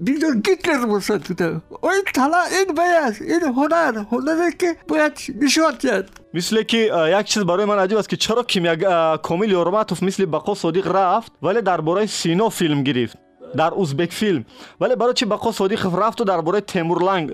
بیدار 0.00 0.34
گیتلر 0.34 0.86
بسند 0.86 1.62
او 1.82 1.90
این 1.90 2.02
طلا 2.14 2.42
این 2.42 2.74
باید 2.74 3.16
این 3.20 3.40
هنر 3.40 4.04
هنره 4.10 4.52
که 4.58 4.76
باید 4.88 5.12
نشان 5.42 5.74
داد 5.80 6.10
مثل 6.34 6.62
که 6.62 6.90
یک 7.20 7.26
چیز 7.26 7.42
برای 7.42 7.64
من 7.64 7.78
عجیب 7.78 8.00
که 8.00 8.16
چرا 8.16 8.42
کیمیا 8.42 9.16
کمیل 9.22 9.50
یورماتوف 9.50 10.02
مثل 10.02 10.24
بقا 10.24 10.54
صادق 10.54 10.96
رفت 10.96 11.32
ولی 11.42 11.62
درباره 11.62 12.06
سینا 12.06 12.48
فیلم 12.48 12.82
گرفت 12.82 13.23
در 13.56 13.70
اوزبک 13.74 14.12
فیلم. 14.12 14.44
ولی 14.80 14.96
برای 14.96 15.12
چی 15.14 15.24
بقا 15.24 15.52
صادق 15.52 15.94
رفت 15.96 16.20
و 16.20 16.24
درباره 16.24 16.60
تیمورلنگ 16.60 17.30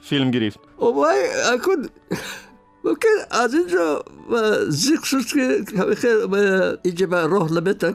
فیلم 0.00 0.30
گرفت؟ 0.30 0.60
او 0.76 0.92
بای 0.92 1.18
اکود 1.52 1.90
ممکن 2.84 3.08
از 3.30 3.54
اینجا 3.54 4.04
زیق 4.68 5.02
شد 5.02 5.24
که 5.24 5.64
همه 5.78 5.94
خیر 5.94 6.16
اینجا 6.82 7.06
به 7.06 7.26
راه 7.26 7.48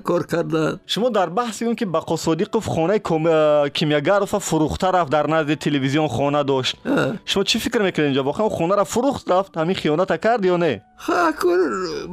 کار 0.03 0.25
کرده 0.25 0.79
شما 0.85 1.09
در 1.09 1.29
بحث 1.29 1.61
اون 1.61 1.75
که 1.75 1.85
بقا 1.85 2.15
صادق 2.15 2.59
خونه 2.59 2.99
کیمیاگر 3.73 4.19
رفت 4.19 4.37
فروخته 4.37 4.87
رفت 4.87 5.11
در 5.11 5.29
نزد 5.29 5.53
تلویزیون 5.53 6.07
خونه 6.07 6.43
داشت. 6.43 6.77
شما 7.25 7.43
چی 7.43 7.59
فکر 7.59 7.81
می‌کنید 7.81 8.05
اینجا؟ 8.05 8.23
واقعا 8.23 8.49
خونه 8.49 8.75
را 8.75 8.83
فروخت 8.83 9.31
رفت 9.31 9.57
همین 9.57 9.75
خیانت 9.75 10.21
کرد 10.21 10.45
یا 10.45 10.57
نه؟ 10.57 10.81
خب، 10.97 11.13
خواه 11.13 11.31
کن 11.31 11.57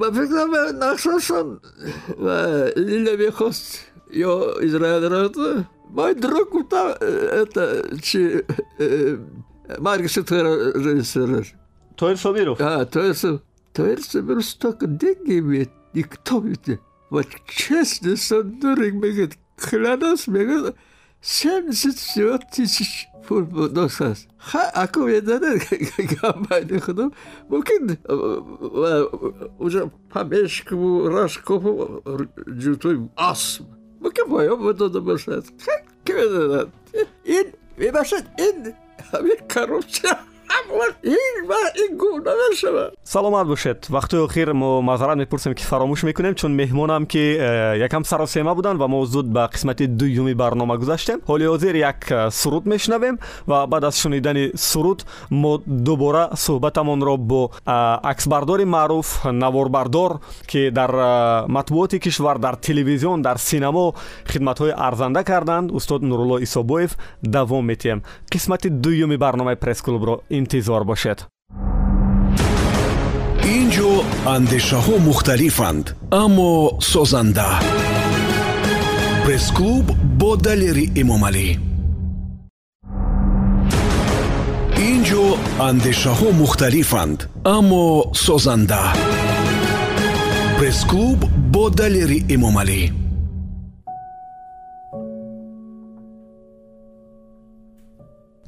به 0.00 0.10
فکرم 0.10 0.84
نقشاشون 0.84 1.60
و 2.24 2.28
لیل 2.76 3.30
jo 4.12 4.52
Izraelio, 4.62 5.30
ma 5.94 6.12
druku 6.12 6.62
ta, 6.70 6.96
eta, 7.42 7.66
či, 8.02 8.40
Margis 9.80 10.16
je 10.16 10.22
tvoj 10.22 10.42
režiser. 10.74 11.54
To 11.96 12.08
je 12.08 12.16
Sabirov. 12.16 12.56
Ja, 12.60 12.84
to 12.84 13.00
je 13.00 13.14
Sabirov. 13.14 13.40
To 13.72 13.86
je 13.86 13.96
Sabirov, 13.96 14.42
tako 14.58 14.86
dengi 14.86 15.40
mi 15.40 15.58
je, 15.58 15.66
nikto 15.94 16.40
mi 16.40 16.54
je. 16.66 16.78
Bak 17.10 17.26
česni 17.46 18.16
sam 18.16 18.60
during 18.60 19.00
mi 19.02 19.08
je, 19.08 19.28
klanas 19.56 20.26
mi 20.26 20.38
je, 20.38 20.72
74 21.22 22.40
тысяч 22.52 23.06
футбол 23.24 23.68
досас. 23.68 24.26
Ха, 24.38 24.70
ако 24.74 25.08
я 25.08 25.22
даден 25.22 25.60
кампания 26.20 26.80
ходом, 26.80 27.12
мумкин 27.48 27.96
уже 29.58 29.90
помешку, 30.12 31.08
рашкопу, 31.08 32.02
джутой 32.50 33.08
асм. 33.16 33.64
жутой 34.01 34.01
ас. 34.01 34.01
Мумкин 34.01 34.29
боем 34.29 34.57
вот 34.57 34.81
это 34.81 35.01
башат. 35.01 35.45
Кем 36.03 36.17
это? 36.17 36.69
Ин, 37.25 37.45
ви 37.77 37.91
Башат, 40.68 40.96
ин, 41.02 41.16
амир 41.44 41.98
коррупция. 41.98 42.90
саломат 43.04 43.46
бошед 43.46 43.86
вақтои 43.86 44.24
охир 44.24 44.52
мо 44.52 44.82
маъзарат 44.82 45.18
мепурсем 45.18 45.54
ки 45.54 45.64
фаромӯш 45.64 46.02
мекунем 46.04 46.34
чун 46.34 46.54
меҳмонам 46.54 47.06
ки 47.06 47.36
э, 47.38 47.78
якам 47.78 48.04
саросема 48.04 48.54
буданд 48.54 48.78
ва 48.78 48.88
мо 48.88 49.04
зуд 49.04 49.26
ба 49.26 49.50
қисмати 49.52 49.86
дуюми 49.86 50.34
барнома 50.34 50.76
гузаштем. 50.76 51.20
Ҳоли 51.26 51.44
ҳозир 51.44 51.74
як 51.74 52.10
э, 52.10 52.30
суруд 52.30 52.66
мешунавем 52.66 53.18
ва 53.46 53.66
баъд 53.66 53.84
аз 53.84 54.00
шунидани 54.00 54.52
суруд 54.54 55.04
мо 55.30 55.58
дубора 55.66 56.30
суҳбатамонро 56.34 57.16
бо 57.16 57.50
э, 57.66 57.98
аксбардори 58.02 58.64
маъруф 58.64 59.24
наворбардор 59.24 60.20
ки 60.46 60.70
дар 60.70 61.48
матбуоти 61.48 61.98
кишвар 61.98 62.38
дар 62.38 62.56
телевизион 62.56 63.22
дар 63.22 63.38
синамо 63.38 63.94
хидматҳои 64.26 64.72
арзанда 64.76 65.24
карданд 65.24 65.70
устод 65.72 66.02
нурулло 66.02 66.38
исобоев 66.38 66.96
давом 67.22 67.66
метиҳем. 67.66 68.02
Қисмати 68.30 68.68
дуюми 68.68 69.16
барномаи 69.16 69.56
пресс-клубро 69.56 70.20
интизор 70.42 70.82
бошед. 70.90 71.18
Ин 73.56 73.66
ҷо 73.76 73.90
андешаҳо 74.36 74.94
мухталифанд 75.08 75.84
аммо 76.22 76.52
созанда. 76.92 77.50
Пресс-клуб 79.24 79.86
бо 80.20 80.30
далери 80.46 80.86
эмомалӣ. 81.02 81.48
Ин 84.88 84.98
ҷо 85.08 85.24
андешаҳо 85.68 86.28
мухталифанд 86.42 87.18
аммо 87.56 87.86
созанда. 88.26 88.82
Пресс-клуб 90.58 91.18
бо 91.54 91.64
далери 91.80 92.18
эмомалӣ 92.34 92.80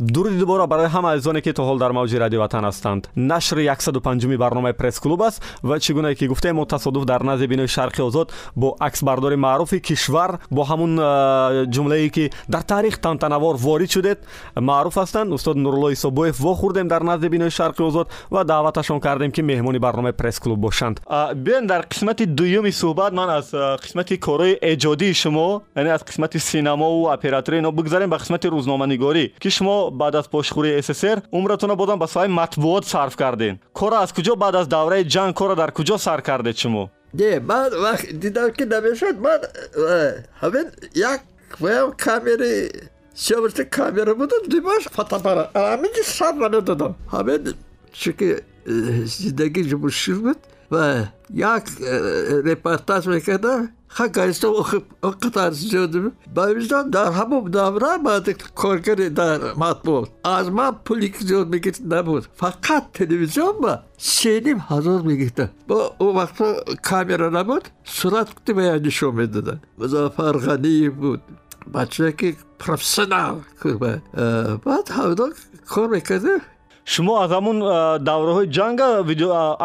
дуруди 0.04 0.38
дубора 0.38 0.66
барои 0.66 0.86
ҳама 0.86 1.12
азизоне 1.12 1.40
ки 1.40 1.52
то 1.52 1.62
ҳол 1.62 1.78
дар 1.78 1.92
мавҷи 1.92 2.18
радио 2.18 2.40
ватан 2.40 2.64
ҳастанд. 2.64 3.08
Нашри 3.16 3.68
105 3.68 4.36
барномаи 4.36 4.72
пресс-клуб 4.72 5.22
аст 5.22 5.42
ва 5.62 5.80
чӣ 5.80 5.92
гуна 5.94 6.14
ки 6.14 6.26
гуфтаем 6.26 6.56
мо 6.56 6.64
тасодуф 6.64 7.04
дар 7.04 7.22
назди 7.22 7.46
бинои 7.46 7.66
шарқи 7.66 8.00
озод 8.02 8.32
бо 8.56 8.76
аксбардори 8.80 9.36
маъруфи 9.36 9.80
кишвар 9.80 10.38
бо 10.50 10.62
ҳамун 10.64 10.92
ҷумлае 11.74 12.10
ки 12.10 12.30
дар 12.48 12.62
таърих 12.62 12.98
тантанавор 12.98 13.56
ворид 13.56 13.90
шудед 13.90 14.18
маъруф 14.56 14.94
ҳастанд. 14.94 15.32
Устод 15.32 15.56
нурулло 15.56 15.90
исобоев 15.90 16.36
вохӯрдем 16.38 16.88
дар 16.88 17.02
назди 17.02 17.28
бинои 17.28 17.50
шарқи 17.50 17.82
озод 17.82 18.08
ва 18.30 18.44
даъваташон 18.44 19.00
кардем 19.00 19.30
ки 19.30 19.42
меҳмони 19.42 19.78
барномаи 19.78 20.12
пресс-клуб 20.12 20.58
бошанд. 20.58 21.00
Биён 21.34 21.66
дар 21.66 21.86
қисмати 21.86 22.26
дуюми 22.26 22.72
суҳбат 22.72 23.12
ман 23.12 23.30
аз 23.30 23.46
қисмати 23.84 24.18
корҳои 24.18 24.58
эҷодии 24.60 25.14
шумо 25.14 25.62
яъне 25.76 25.90
аз 25.90 26.02
қисмати 26.02 26.38
синамову 26.38 27.08
операторӣ 27.16 27.58
ино 27.58 27.72
бигзарем 27.72 28.10
ба 28.10 28.18
қисмати 28.18 28.46
рӯзноманигорӣ 28.54 29.32
ки 29.40 29.50
шумо 29.50 29.93
بعد 29.98 30.16
از 30.16 30.30
پشخوری 30.30 30.74
اسسر 30.74 31.22
عمرتون 31.32 31.70
رو 31.70 31.76
بودن 31.76 31.98
به 31.98 32.06
سوی 32.06 32.26
مطبوعات 32.26 32.84
صرف 32.84 33.16
کردین. 33.16 33.58
کارا 33.74 33.98
از 33.98 34.12
کجا 34.12 34.34
بعد 34.34 34.56
از 34.56 34.68
دوره 34.68 35.04
جنگ 35.04 35.34
کارا 35.34 35.54
در 35.54 35.70
کجا 35.70 35.96
سر 35.96 36.20
کرده 36.20 36.52
چمو 36.52 36.88
ده 37.16 37.38
من 37.38 37.70
وقت 37.82 38.06
دیدم 38.06 38.50
که 38.50 38.64
نمی‌شد. 38.64 39.18
من 39.18 39.38
همین 40.40 40.64
یک 40.94 41.20
ویم 41.60 41.92
کامیری 42.04 42.68
سیامرسی 43.14 43.64
کامیره 43.64 44.12
بودم 44.12 44.36
دیماش 44.50 44.88
فتح 44.88 45.18
برا. 45.18 45.48
همین 45.56 45.90
سر 46.04 46.32
دادم 46.48 46.94
همین 47.12 47.54
ки 47.94 48.42
зиндагӣ 48.66 49.76
мушкил 49.76 50.20
буд 50.26 50.38
ва 50.70 51.08
як 51.30 51.64
репортаж 52.44 53.06
мекардам 53.06 53.70
хакаисто 53.88 54.48
оқатар 55.02 55.52
зиёд 55.52 56.12
ба 56.34 56.42
виҷдон 56.54 56.90
дар 56.90 57.12
ҳамон 57.12 57.50
давра 57.50 57.98
баъди 57.98 58.34
коргари 58.54 59.08
дар 59.10 59.54
матбуот 59.56 60.10
аз 60.22 60.48
ман 60.50 60.74
пули 60.84 61.08
ки 61.12 61.22
зиёд 61.24 61.48
мегирд 61.48 61.80
набуд. 61.80 62.28
Фақат 62.40 62.84
телевизион 62.92 63.54
ба 63.60 63.84
сеним 63.98 64.58
ҳазор 64.70 65.02
мегирда 65.02 65.50
бо 65.68 65.94
он 65.98 66.16
вақто 66.16 66.46
камера 66.82 67.30
набуд 67.30 67.64
сурат 67.84 68.28
кути 68.34 68.52
бая 68.52 68.78
нишон 68.80 69.14
медоданд 69.16 69.60
музаффар 69.78 70.36
ғаниев 70.48 70.94
буд 70.94 71.20
бачае 71.66 72.12
ки 72.12 72.36
профессионал 72.58 73.42
баъд 74.64 74.86
ҳамдо 74.96 75.26
кор 75.68 75.88
мекардем 75.88 76.40
шумо 76.92 77.14
аз 77.24 77.30
ҳамун 77.36 77.58
давраҳои 78.08 78.46
ҷанга 78.56 78.88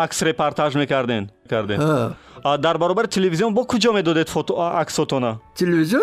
акс 0.04 0.22
репортаж 0.30 0.72
мекарден 0.76 1.24
а, 2.44 2.58
дар 2.58 2.78
баробари 2.78 3.08
телевизион 3.08 3.54
бо 3.54 3.66
куҷо 3.66 3.94
медодед 3.94 4.30
аксотона 4.58 5.40
телевизион 5.56 6.02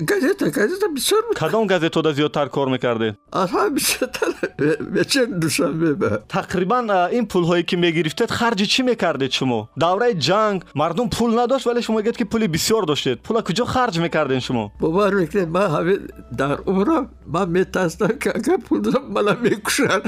газета 0.00 0.50
газета 0.50 0.86
бисёр 0.88 1.22
кадом 1.34 1.66
газетода 1.66 2.12
зиёдтар 2.12 2.48
кор 2.48 2.68
мекардед? 2.68 3.16
Аз 3.32 3.50
ҳама 3.50 3.70
бисёртар 3.70 4.30
вечер 4.80 5.26
душанбе 5.26 5.94
ба 5.94 6.22
тақрибан 6.28 6.86
ин 7.12 7.26
пулҳое 7.26 7.62
ки 7.64 7.76
мегирифтед 7.76 8.30
харҷи 8.30 8.66
чӣ 8.66 8.82
мекардед 8.82 9.32
шумо? 9.32 9.68
Давраи 9.76 10.14
ҷанг 10.14 10.62
мардум 10.74 11.08
пул 11.10 11.30
надошт 11.30 11.66
вале 11.66 11.82
шумо 11.82 11.98
мегӯед 11.98 12.16
ки 12.16 12.24
пули 12.24 12.46
бисёр 12.46 12.86
доштед. 12.86 13.22
Пула 13.22 13.42
куҷо 13.42 13.64
харҷ 13.64 13.98
мекардед 13.98 14.42
шумо? 14.42 14.72
Бовар 14.80 15.14
мекунед 15.14 15.48
ман 15.48 15.68
ҳамин 15.76 16.00
дар 16.30 16.60
умрам 16.66 17.04
ман 17.26 17.48
метарсдам 17.50 18.18
ки 18.22 18.28
агар 18.28 18.58
пул 18.68 18.78
дорам 18.78 19.04
мана 19.16 19.36
мекушанд 19.40 20.02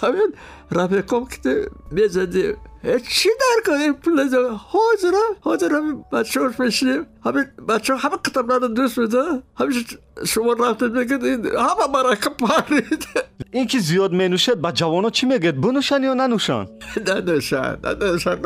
ҳамин 0.00 0.30
рафиқом 0.70 1.22
ки 1.32 1.52
мезадим 1.90 2.56
چی 2.84 3.28
در 3.28 3.62
کنیم 3.72 3.92
پلیز 3.92 4.34
حاضرم 4.34 5.36
حاضرم 5.40 6.04
بچه 6.12 6.40
هاش 6.40 6.56
بشینیم. 6.56 7.06
همین 7.24 7.44
بچه 7.68 7.96
همه 7.96 8.16
قطب 8.16 8.74
دوست 8.74 8.98
میده 8.98 9.22
همیشه 9.56 9.80
شما 10.26 10.52
رفتید 10.52 10.92
بگید 10.92 11.24
همه 11.46 11.86
مرکب 11.92 12.36
پرید. 12.36 13.06
این 13.50 13.66
که 13.66 13.78
زیاد 13.78 14.12
منوشد 14.12 14.54
با 14.54 14.72
جوانا 14.72 15.10
چی 15.10 15.26
میگید؟ 15.26 15.60
بنوشن 15.60 16.02
یا 16.02 16.14
ننوشن؟ 16.14 16.66
ننوشن 17.06 17.78
ننوشن. 17.84 18.38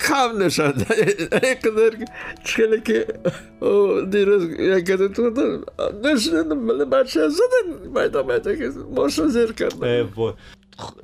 کم 0.00 0.38
نوشن. 0.38 0.62
اینقدر 1.42 2.06
چلی 2.44 2.80
که 2.80 3.06
دیروز 4.10 4.44
یک 4.58 4.90
گذر 4.90 5.08
تو 5.08 5.22
نوشنن 6.04 6.78
بچه 6.90 7.28
زدن. 7.28 8.02
میدا 8.02 8.22
میدا 8.22 8.54
که 8.54 8.72
ماشن 8.96 9.26
زیر 9.28 9.52
کردن. 9.52 10.08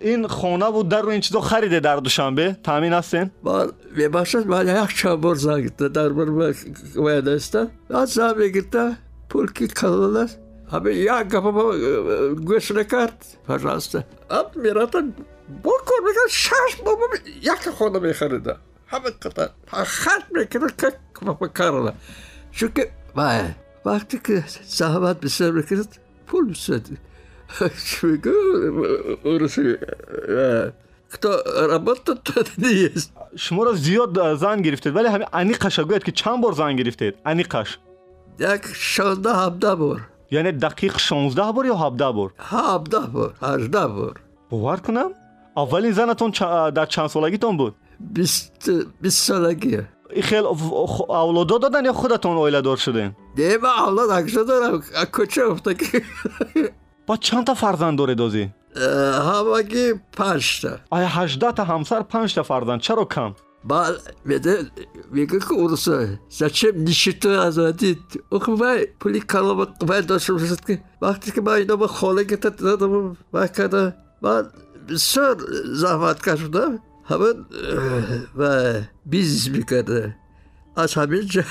این 0.00 0.26
خونه 0.26 0.70
بود 0.70 0.88
در 0.88 1.00
رو 1.02 1.08
این 1.08 1.20
چیزا 1.20 1.40
خریده 1.40 1.80
در 1.80 1.96
دوشنبه. 1.96 2.56
تامین 2.62 2.92
هستین؟ 2.92 3.30
با 3.42 3.72
می‌باشد 3.96 4.46
من 4.46 4.84
یک 4.84 4.96
چابر 4.96 5.34
زنگیده 5.34 5.88
در 5.88 6.08
بر 6.08 6.54
ویده 6.96 7.30
است. 7.30 7.58
از 7.90 8.10
زن 8.10 8.38
میگیرده 8.38 8.96
پول 9.28 9.52
که 9.52 9.66
کلال 9.66 10.16
است. 10.16 10.38
همه 10.72 10.94
یک 10.94 11.10
گفه 11.10 11.50
با 11.50 11.76
گوش 12.34 12.70
نکرد. 12.70 13.26
پرسته 13.48 14.06
اب 14.30 14.56
میراتم 14.56 15.12
با 15.62 15.72
کن 15.86 15.94
میگن 16.06 16.28
شش 16.30 16.76
بابا 16.84 17.06
یک 17.42 17.68
خونه 17.68 17.98
میخریده. 17.98 18.56
همه 18.86 19.10
قطع 19.10 19.46
خط 19.84 20.22
می‌کنه 20.32 20.70
که 20.78 20.92
کارلا 21.54 21.92
چون 22.52 22.72
که 22.76 22.90
وقتی 23.84 24.20
که 24.26 24.44
زحمت 24.64 25.20
بسیار 25.20 25.52
می‌کرد 25.52 25.98
پول 26.26 26.50
بسیار 26.50 26.80
пул 29.22 29.38
бисёр 29.38 30.72
кто 31.10 31.42
работает, 31.66 32.22
тот 32.22 32.46
не 32.56 32.72
есть. 32.72 33.12
шуморо 33.36 33.72
зиёд 33.74 34.12
занг 34.38 34.62
гирифтед 34.62 34.92
вале 34.94 35.08
ҳамин 35.08 35.28
аниқаша 35.32 35.82
гӯяд 35.82 36.04
ки 36.04 36.12
чанд 36.12 36.40
бор 36.40 36.54
занг 36.54 36.76
гирифтед? 36.78 37.16
Аниқаш. 37.24 37.68
Як 38.38 38.62
шонздаҳ 38.66 39.36
ҳабдаҳ 39.42 39.76
бор. 39.76 39.98
Яъне 40.30 40.52
дақиқ 40.52 40.94
шонздаҳ 41.08 41.52
бор 41.54 41.64
ё 41.72 41.76
ҳабдаҳ 41.82 42.12
бор? 42.18 42.30
Ҳабдаҳ 42.52 43.06
бор 43.14 43.30
ҳаждаҳ 43.40 43.88
бор. 43.96 44.14
Бовар 44.50 44.80
кунам? 44.86 45.10
Аввалин 45.56 45.92
занатон 45.92 46.30
дар 46.78 46.86
чанд 46.94 47.10
солагитон 47.10 47.56
буд? 47.56 47.74
Бист 47.98 48.70
солагӣ 49.26 49.86
хел 50.28 50.46
авлодо 51.08 51.58
додан 51.58 51.84
ё 51.86 51.92
худатон 51.92 52.36
оиладор 52.36 52.78
шудем 52.78 53.14
не 53.36 53.58
ман 53.58 53.78
авлод 53.84 54.10
акша 54.10 54.44
дорам 54.44 54.82
кӯча 55.14 55.42
با 57.10 57.16
چند 57.16 57.44
تا 57.44 57.54
فرزند 57.54 57.98
داره 57.98 58.14
دازی؟ 58.14 58.50
همگی 58.76 59.92
پنج 60.12 60.60
تا 60.60 60.68
آیا 60.90 61.08
هجده 61.08 61.52
تا 61.52 61.64
همسر 61.64 62.02
پنج 62.02 62.34
تا 62.34 62.42
فرزند 62.42 62.80
چرا 62.80 63.04
کم؟ 63.04 63.34
بله 63.64 63.96
میده 64.24 64.70
میگه 65.10 65.38
که 65.38 65.52
اونسا 65.52 66.06
زچم 66.28 66.68
نشیتو 66.76 67.28
از 67.28 67.58
آدید 67.58 68.22
اوخ 68.30 68.48
من 68.48 68.84
پولی 69.00 69.20
کلامت 69.20 69.90
من 69.90 70.00
داشتم 70.00 70.38
شد 70.38 70.60
که 70.60 70.82
وقتی 71.02 71.30
که 71.30 71.40
من 71.40 71.52
اینا 71.52 71.76
به 71.76 71.86
خاله 71.86 72.24
گتت 72.24 72.56
دادم 72.56 73.16
من 73.32 73.46
کنه 73.46 73.96
من 74.22 74.50
بسیار 74.88 75.36
زحمت 75.72 76.28
کشیدم 76.28 76.78
همین 77.04 77.46
و 78.36 78.72
بیزیس 79.06 79.48
میکنه 79.48 80.16
از 80.76 80.94
همین 80.94 81.26
جا 81.26 81.42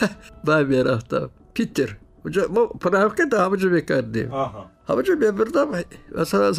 من 0.48 0.64
میرفتم 0.64 1.30
پیتر 1.54 1.98
اونجا 2.24 2.48
ما 2.56 2.66
پرامکه 2.66 3.26
دامجا 3.26 3.70
میکردیم 3.70 4.32
آها 4.32 4.79
ҳамаҷо 4.89 5.13
мебирдам 5.23 5.69
масалан 6.17 6.55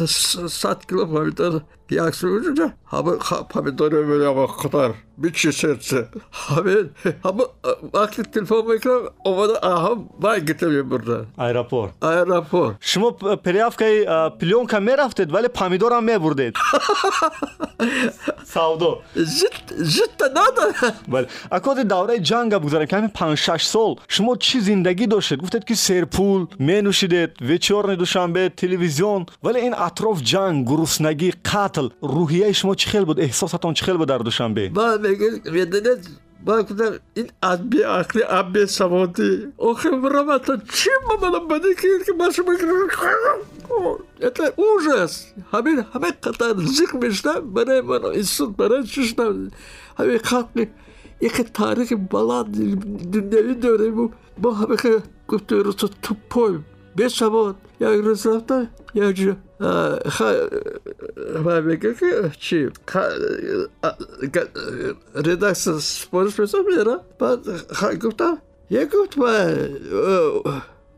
сад 0.62 0.78
кило 0.88 1.04
помидор 1.12 1.54
як 1.90 2.14
сӯҷа 2.14 2.66
ҳама 2.92 3.12
помидор 3.52 3.92
мебирам 3.92 4.38
қатар 4.62 4.90
бичи 5.16 5.52
сердце 5.52 5.98
ҳамин 6.48 6.86
ҳама 7.24 7.44
вақти 7.96 8.22
телефон 8.34 8.62
мекунам 8.68 9.02
омада 9.24 9.56
аҳам 9.72 9.98
бай 10.24 10.40
гита 10.48 10.66
мебурда 10.76 11.18
аэропорт 11.46 11.92
аэропорт 12.00 12.74
шумо 12.80 13.08
приявкаи 13.46 13.96
пленка 14.40 14.80
мерафтед 14.80 15.28
вале 15.32 15.48
помидорам 15.48 16.04
мебурдед 16.04 16.54
савдо 18.54 19.02
житта 19.94 20.26
нада 20.38 20.92
бале 21.06 21.28
акоди 21.50 21.82
давраи 21.84 22.20
ҷанга 22.30 22.58
бигузарем 22.60 22.86
ки 22.88 22.94
ҳамин 22.94 23.12
панҷ 23.20 23.38
шаш 23.46 23.62
сол 23.74 23.92
шумо 24.14 24.32
чӣ 24.46 24.58
зиндагӣ 24.68 25.06
доштед 25.14 25.38
гуфтед 25.40 25.64
ки 25.68 25.74
серпул 25.86 26.40
менӯшидед 26.68 27.30
вечерни 27.50 27.96
душанбе 28.02 28.50
телевизион 28.62 29.20
вале 29.44 29.58
ин 29.66 29.74
атроф 29.88 30.18
ҷанг 30.32 30.56
гуруснагӣ 30.68 31.30
қатл 31.50 31.79
рӯҳияи 32.14 32.54
шумо 32.60 32.74
чӣ 32.80 32.86
хел 32.92 33.04
буд 33.08 33.18
эҳсосатон 33.26 33.72
чӣ 33.78 33.82
хел 33.86 33.98
буд 34.00 34.08
дар 34.12 34.22
душанбе 34.28 34.64
медонед 35.56 36.02
من 36.46 36.62
گفتم 36.62 36.92
این 37.14 37.30
ادبی 37.42 37.82
عقلی 37.82 38.22
ادبی 38.22 38.66
سوادی 38.66 39.52
آخه 39.58 39.90
برامتا 39.90 40.56
چی 40.56 40.90
با 41.08 41.30
من 41.30 41.48
بدی 41.48 41.74
کرد 41.74 42.02
که 42.06 42.12
من 42.18 42.30
شما 42.30 42.52
это 44.20 44.44
ужас 44.56 45.12
همین 45.52 45.84
همه 45.94 46.10
قطر 46.10 46.54
زیق 46.76 46.94
میشتم 46.94 47.40
برای 47.54 47.80
من 47.80 48.04
اینسون 48.04 48.52
برای 48.52 48.86
چشتم 48.86 49.50
همین 49.98 50.18
خلقی 50.18 50.66
یک 51.20 51.52
تاریخ 51.52 51.92
بلند 52.10 52.54
دنیایی 53.12 53.54
داریم 53.54 54.12
با 54.42 54.54
همه 54.54 54.76
که 54.76 55.02
گفته 55.28 55.56
رو 55.56 55.72
بیش 56.95 57.19
شبود 57.19 57.55
یا 57.79 57.95
گروز 57.95 58.27
رفتا 58.27 58.67
یا 58.93 59.11
جو 59.11 59.33
خواه 60.05 60.35
بای 61.43 61.61
بگه 61.61 61.93
که 61.93 62.31
چی؟ 62.39 62.69
ریدکس 65.15 65.69
سپورش 65.69 66.35
پیسا 66.37 66.57
میرا 66.67 67.01
با 67.19 67.39
خواه 67.73 67.95
گفتا 67.95 68.37
یا 68.69 68.85
گفت 68.85 69.15
بای 69.15 69.69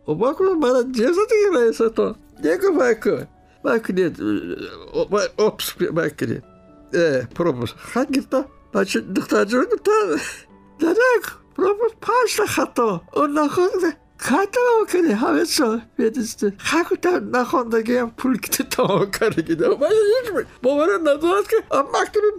او 0.05 0.15
باکو 0.15 0.43
مارا 0.43 0.83
جیزا 0.83 1.21
دیگه 1.29 1.59
رایسا 1.59 1.89
تو 1.89 2.15
یا 2.43 2.57
گفت 2.57 2.77
بای 2.77 2.95
که 3.03 3.27
بای 3.63 3.79
که 3.79 3.93
نید 3.93 4.17
بای 5.09 5.27
اپس 5.39 5.73
بای 5.73 6.11
که 6.17 6.41
ای 6.93 7.21
پروپس 7.35 7.71
خواه 7.93 8.05
گفتا 8.05 8.45
با 8.73 8.83
چی 8.83 9.01
دکتا 9.15 9.45
جو 9.45 9.61
گفتا 9.61 9.91
دادا 10.79 11.01
که 11.23 11.31
پروپس 11.55 11.91
پاشتا 12.01 12.45
خطا 12.45 13.01
او 13.13 13.27
نخوک 13.27 13.71
хатао 14.27 14.85
каре 14.91 15.13
ҳамешо 15.23 15.69
ведисте 15.99 16.47
хакута 16.69 17.11
нахондагиам 17.35 18.09
пул 18.19 18.33
ките 18.43 18.63
тао 18.73 19.05
карегида 19.17 19.65
бовара 20.63 20.97
надорад 20.99 21.47
ки 21.51 21.57
мактаби 21.93 22.29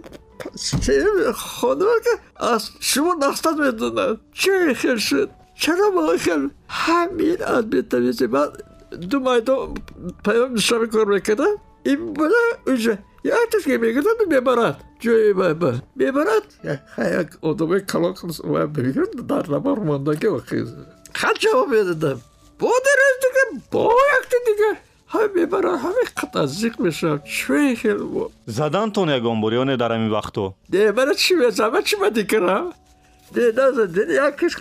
хонова 1.33 1.97
ки 2.05 2.13
аз 2.35 2.73
шумо 2.79 3.13
настад 3.15 3.57
медонад. 3.57 4.19
Че 4.33 4.73
хел 4.75 4.97
шуд? 4.97 5.29
Чаро 5.57 5.91
бо 5.91 6.17
хел? 6.17 6.49
Ҳамин 6.69 7.39
аз 7.55 7.65
бетавизе 7.65 8.27
ман 8.27 8.49
ду 8.91 9.19
майдон 9.19 9.77
паём 10.23 10.53
нишаби 10.53 10.87
кор 10.87 11.07
мекардам. 11.07 11.55
Ин 11.85 12.13
бала 12.13 12.43
уже 12.67 12.97
якаш 13.23 13.63
ки 13.63 13.77
мегӯдам 13.77 14.27
мебарад. 14.27 14.77
Ҷои 15.01 15.33
баба 15.33 15.81
мебарад. 15.95 16.45
Як 16.97 17.37
одаме 17.41 17.79
калокс 17.79 18.41
мегӯд 18.43 19.11
дар 19.31 19.47
намар 19.47 19.79
мондаги 19.79 20.27
вақи 20.27 20.57
کلاک 21.14 21.44
و 21.54 21.66
بگیرد 21.66 21.98
در 21.98 22.08
نمار 22.08 22.16
ماندگی 22.16 22.16
و 22.16 22.16
خیز 22.16 22.16
хат 22.16 22.16
ҷавоб 22.16 22.18
медодам 22.18 22.20
бо 22.60 22.72
дараз 22.86 23.14
дига 23.22 23.44
бо 23.72 23.92
якта 24.16 24.36
дига 24.46 24.70
ҳам 25.12 25.28
мебарад 25.34 25.80
ҳаме 25.84 26.04
қатъа 26.20 26.46
зиқ 26.46 26.74
мешавам 26.78 27.18
чӯи 27.18 27.76
хел 27.76 28.06
бо 28.06 28.30
задантон 28.46 29.08
ягон 29.10 29.40
бор 29.40 29.52
ё 29.52 29.64
не 29.64 29.76
дар 29.76 29.90
ҳамин 29.92 30.10
вақтҳо 30.18 30.52
не 30.72 30.92
мана 30.92 31.14
чӣ 31.14 31.34
мезама 31.36 31.82
чӣ 31.82 31.96
ма 32.00 32.10
дикарам 32.10 32.72
не 33.36 33.52
назад 33.52 33.96
якиш 34.26 34.54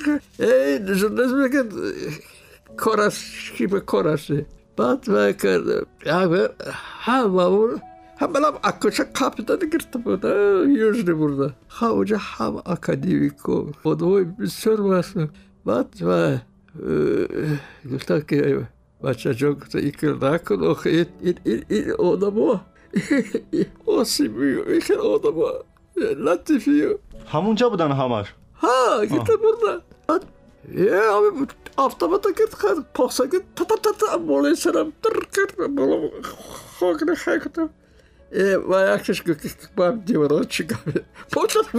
журналист 1.02 1.36
мегӯяд 1.42 1.70
кор 2.78 3.00
аст 3.00 3.22
ки 3.58 3.68
ба 3.68 3.80
кор 3.82 4.06
аст 4.06 4.32
баъд 4.78 5.08
ма 5.08 5.34
кардам 5.34 5.86
ҳама 7.06 7.82
ҳамалам 8.22 8.56
акоша 8.64 9.04
қапитани 9.20 9.66
гирфта 9.74 9.98
буда 10.00 10.32
южни 10.88 11.14
бурда 11.22 11.48
ҳамоҷа 11.80 12.18
ҳама 12.32 12.62
академико 12.76 13.56
одамои 13.92 14.26
бисёр 14.40 14.80
масн 14.92 15.30
بعد 15.67 16.03
و 16.03 16.39
گفتن 17.93 18.21
که 18.29 18.67
بچه 19.05 19.35
جان 19.35 19.53
گفته 19.53 19.79
این 19.79 19.93
کار 19.93 20.33
نکن 20.33 20.65
آخه 20.65 20.91
این, 20.91 21.07
این, 21.21 21.39
این, 21.45 21.65
این 21.69 21.91
آدم 21.91 22.39
ها 22.39 22.61
آسیبی 23.87 24.55
و 24.55 24.69
این 24.69 24.81
خیلی 24.81 24.99
آدم 24.99 25.35
ها 25.35 25.65
لطیفی 25.97 26.85
و 26.85 26.95
همونجا 27.27 27.69
بودن 27.69 27.93
همش 27.93 28.35
ها 28.55 29.07
گیتا 29.07 29.37
بردن 29.37 29.83
بعد 30.09 30.25
یه 30.75 30.93
همه 30.93 31.47
آفتابتا 31.77 32.33
کرد 32.33 32.55
خد 32.55 32.93
پاکسا 32.95 33.27
کرد 33.27 33.43
تا 33.57 33.65
تا 33.65 33.77
تا 33.77 33.91
تا 33.93 34.19
بالای 34.19 34.55
سرم 34.55 34.93
در 35.03 35.11
کرد 35.37 35.75
بالا 35.75 36.11
خاک 36.81 36.97
نخی 37.09 37.31
کردم 37.31 37.71
و 38.71 38.97
یکش 38.97 39.23
گفت 39.23 39.75
با 39.77 39.87
هم 39.87 40.01
دیوارا 40.01 40.45
چی 40.45 40.65
گفت 40.65 40.85
پاچت 41.33 41.77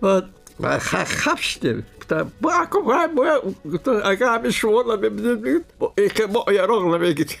با 0.00 0.16
هم 0.16 0.30
بعد 0.60 0.78
خب 0.78 1.36
شدیم 1.36 1.86
Isten, 2.10 2.32
Bákom, 2.40 2.86
hát 2.86 3.10
legalább 3.84 4.44
is 4.44 4.60
volna, 4.60 4.98
nekem 5.94 6.30
olyan 6.46 6.66
ragla 6.66 6.98
még 6.98 7.18
itt. 7.18 7.38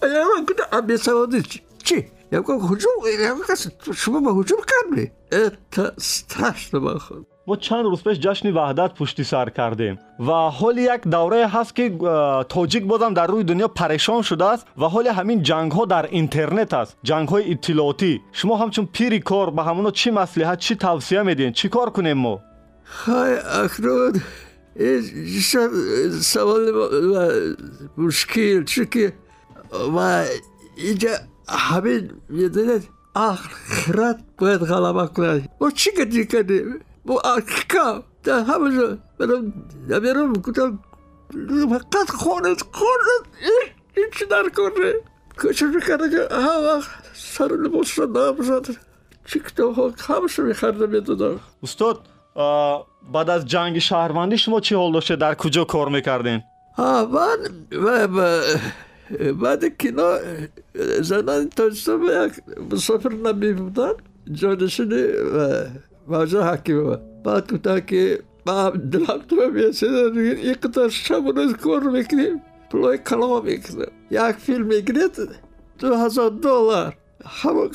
Ja 0.00 0.24
mam 0.34 0.44
kuda, 0.44 0.64
a 0.70 0.80
mnie 0.80 0.96
samodyci. 0.96 1.62
Ci, 1.82 2.10
ja 2.30 2.40
go 2.40 2.58
chodził, 2.58 2.90
ja 3.20 3.34
go 3.34 3.54
szumama 3.92 4.30
chodził 4.30 4.56
karmi. 4.56 5.10
Eta 5.28 5.92
straszna 5.96 6.78
machon. 6.78 7.26
ما 7.46 7.56
چند 7.56 7.84
روز 7.84 8.02
پیش 8.02 8.18
جشن 8.18 8.52
وحدت 8.52 8.94
پشتی 8.94 9.24
سر 9.24 9.48
کردیم 9.48 9.98
و 10.18 10.32
حال 10.32 10.78
یک 10.78 11.00
دوره 11.00 11.48
هست 11.48 11.76
که 11.76 11.98
تاجیک 12.48 12.84
بازم 12.84 13.14
در 13.14 13.26
روی 13.26 13.44
دنیا 13.44 13.68
پریشان 13.68 14.22
شده 14.22 14.44
است 14.44 14.66
و 14.78 14.84
حال 14.84 15.06
همین 15.06 15.42
جنگ 15.42 15.72
ها 15.72 15.84
در 15.84 16.06
اینترنت 16.06 16.74
است 16.74 16.96
جنگ 17.02 17.28
های 17.28 17.50
اطلاعاتی 17.50 18.20
شما 18.32 18.56
همچون 18.56 18.88
پیری 18.92 19.20
کار 19.20 19.50
به 19.50 19.62
همونو 19.62 19.90
چی 19.90 20.10
مسلحت 20.10 20.58
چی 20.58 20.76
توصیه 20.76 21.22
میدین 21.22 21.52
چی 21.52 21.68
کار 21.68 21.90
کنیم 21.90 22.18
ما 22.18 22.40
ҳай 23.00 23.32
акнун 23.62 24.14
саволи 26.32 26.70
мушкил 27.96 28.60
чунки 28.70 29.04
ва 29.94 30.08
инҷа 30.90 31.14
ҳамин 31.66 32.04
медонед 32.38 32.82
ахират 33.14 34.18
бояд 34.38 34.62
ғалаба 34.70 35.04
кунад. 35.14 35.42
Мо 35.60 35.66
чӣ 35.80 35.90
гадӣ 35.98 36.22
кардем? 36.32 36.68
Мо 37.06 37.14
акикам 37.34 37.96
дар 38.24 38.40
ҳамаҷо 38.50 38.86
барам 39.18 39.42
наберам 39.90 40.32
гуфтам 40.44 40.70
фақат 41.72 42.08
хонед 42.22 42.60
хонед 42.78 43.24
ҳичи 43.96 44.24
наконе 44.32 44.90
кӯшиш 45.40 45.68
мекардам 45.76 46.08
ки 46.12 46.20
ҳар 46.44 46.60
вақт 46.68 46.90
сару 47.34 47.56
либосро 47.64 48.04
набошад 48.16 48.66
чӣ 49.28 49.38
китобҳо 49.46 49.84
ҳамаша 50.06 50.40
мехардам 50.50 50.90
медодам 50.96 51.34
устод 51.64 51.98
بعد 53.12 53.30
از 53.30 53.46
جنگ 53.46 53.78
شهروندی 53.78 54.38
شما 54.38 54.60
چی 54.60 54.74
حال 54.74 54.92
داشته 54.92 55.16
در 55.16 55.34
کجا 55.34 55.64
کار 55.64 55.88
می‌کردین 55.88 56.42
ها 56.76 57.06
من 57.06 58.40
بعد 59.42 59.76
کنا 59.78 60.18
زنان 61.00 61.48
تاجستان 61.48 62.30
مسافر 62.72 63.12
نمی 63.12 63.52
بودن 63.52 63.92
جانشین 64.32 64.92
موجه 66.08 66.42
حکیم 66.42 66.96
بعد 67.24 67.62
تا 67.62 67.80
که 67.80 68.22
با 68.46 68.70
دلم 68.70 69.22
تو 69.28 69.36
میسیدن 69.54 70.18
این 70.18 70.52
قطار 70.62 70.88
شب 70.88 71.22
روز 71.36 71.52
کار 71.56 71.82
می‌کنیم 71.82 72.42
پلای 72.70 72.98
کلا 72.98 73.40
می‌کنیم 73.40 73.86
یک 74.10 74.36
فیلم 74.38 74.66
میگرید 74.66 75.28
دو 75.78 75.94
هزار 75.96 76.30
دلار 76.30 76.96
همون 77.26 77.70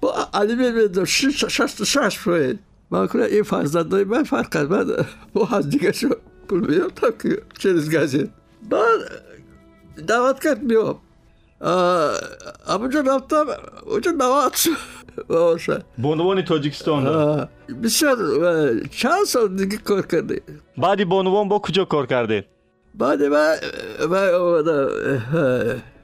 با 0.00 0.14
علیمه 0.34 0.70
میدم 0.70 1.04
شش 1.04 1.44
شش 1.44 1.82
شش 1.82 2.18
باید 2.18 2.67
من 2.90 3.08
این 3.14 3.42
فرزندای 3.42 4.04
من 4.04 4.22
فرق 4.22 4.52
کرد 4.54 4.70
من 4.70 5.06
با 5.32 5.44
همدیگه 5.44 5.92
شو 5.92 6.08
پول 6.48 6.66
میابتم 6.70 7.10
که 7.22 7.42
چیز 7.58 7.96
گزید 7.96 8.30
من 8.70 8.98
دعوت 10.06 10.42
کرد 10.42 10.60
اما 12.66 12.88
چند 12.88 13.08
رفتم 13.08 13.46
اونجا 13.86 14.12
دعوت 14.12 14.68
شد 15.58 15.82
به 15.98 16.08
عنوان 16.08 16.42
تاجیکستان 16.42 17.04
بسیار 17.82 18.16
چند 18.90 19.24
سال 19.26 19.56
دیگه 19.56 19.76
کار 19.76 20.06
کردی 20.06 20.40
بعدی 20.78 21.04
بانوان 21.04 21.48
با 21.48 21.58
کجا 21.58 21.84
کار 21.84 22.06
کردی؟ 22.06 22.42
بعدی 22.94 23.28
من 23.28 23.54
من 24.10 24.34
آمدم 24.34 24.88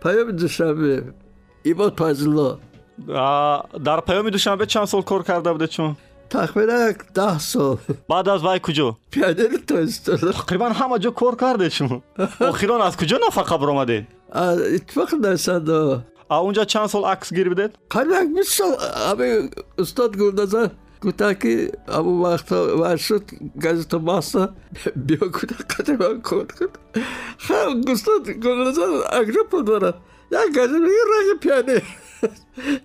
پیام 0.02 0.30
دوشنبه 0.30 1.02
ایمان 1.62 1.90
پازلا 1.90 2.58
در 3.84 4.00
پیام 4.00 4.30
دوشنبه 4.30 4.66
چند 4.66 4.84
سال 4.84 5.02
کار 5.02 5.22
کرده 5.22 5.52
بوده 5.52 5.66
چون 5.66 5.96
تقریبا 6.34 6.92
ده 7.14 7.38
سال. 7.38 7.78
بعد 8.08 8.28
از 8.28 8.42
وای 8.42 8.60
کجا؟ 8.62 8.96
پیاده 9.10 9.48
تا 9.66 9.78
استاد 9.78 10.30
تقریبا 10.32 10.68
همه 10.68 10.98
جا 10.98 11.10
کار 11.10 11.34
کرده 11.34 11.68
شما. 11.68 12.02
اخیران 12.40 12.80
از 12.80 12.96
کجا 12.96 13.18
نفقه 13.26 13.58
برامده؟ 13.58 14.06
از 14.32 14.60
اتفاق 14.60 15.14
در 15.20 16.00
اونجا 16.30 16.64
چند 16.64 16.86
سال 16.86 17.04
عکس 17.04 17.34
گیر 17.34 17.48
بدید؟ 17.48 17.78
قریبا 17.90 18.20
20 18.36 18.58
سال 18.58 18.76
همه 19.10 19.50
استاد 19.78 20.16
گلدازه 20.16 20.70
گفت 21.02 21.40
که 21.40 21.72
اما 21.88 22.30
وقتا 22.30 22.78
ورشد 22.78 23.22
گزت 23.64 23.94
ماستا 23.94 24.48
بیا 24.96 25.18
گفت 25.18 25.80
قدر 25.80 25.96
من 25.96 26.20
کار 26.20 26.46
کن. 26.46 26.66
خب 27.38 27.90
گستاد 27.90 28.30
گلدازه 28.30 28.82
اگره 29.12 29.42
پدوره 29.52 29.94
یک 30.32 30.58
گزت 30.58 30.72
رنگ 30.72 31.40
پیاده. 31.40 31.82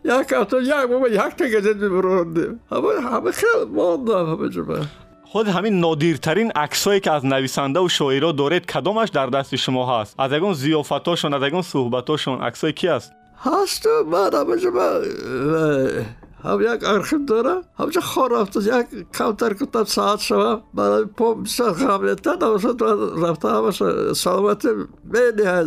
یک 0.06 0.34
تو 0.49 0.62
یک 0.62 0.73
بابا 0.89 1.08
یک 1.08 1.17
تا 1.17 1.45
گزت 1.45 1.75
میبرندیم 1.75 2.60
همه 2.71 3.02
همه 3.02 3.32
خیلی 3.32 3.65
ماندم 3.73 4.32
همه 4.32 4.49
جبه 4.49 4.80
خود 5.23 5.47
همین 5.47 5.80
نادیرترین 5.80 6.52
عکسایی 6.52 6.99
که 6.99 7.12
از 7.12 7.25
نویسنده 7.25 7.80
و 7.80 7.89
شاعرا 7.89 8.32
دارید 8.32 8.65
کدامش 8.65 9.10
در 9.10 9.28
دست 9.28 9.56
شما 9.56 10.02
هست 10.02 10.15
از 10.19 10.32
یگون 10.32 10.54
زیافتاشون 10.54 11.34
از 11.34 11.43
یگون 11.43 11.62
صحبتاشون 11.62 12.41
عکسای 12.41 12.73
کی 12.73 12.88
است 12.88 13.13
هست 13.43 13.88
من 14.12 14.34
همه 14.34 14.58
جبه 14.58 16.06
ҳам 16.45 16.62
як 16.62 16.81
архив 16.85 17.21
дорам 17.27 17.62
ҳамҷо 17.79 18.01
хор 18.01 18.31
рафта 18.31 18.61
як 18.61 18.87
камтар 19.19 19.53
кутам 19.61 19.87
саат 19.87 20.21
шавам 20.29 20.59
ман 20.73 21.09
пом 21.19 21.45
бисёр 21.45 21.73
ғам 21.83 22.01
лета 22.09 22.33
навошад 22.43 22.79
рафта 23.25 23.49
ҳамаша 23.57 24.14
саломатӣ 24.23 24.71
медиҳад 25.14 25.67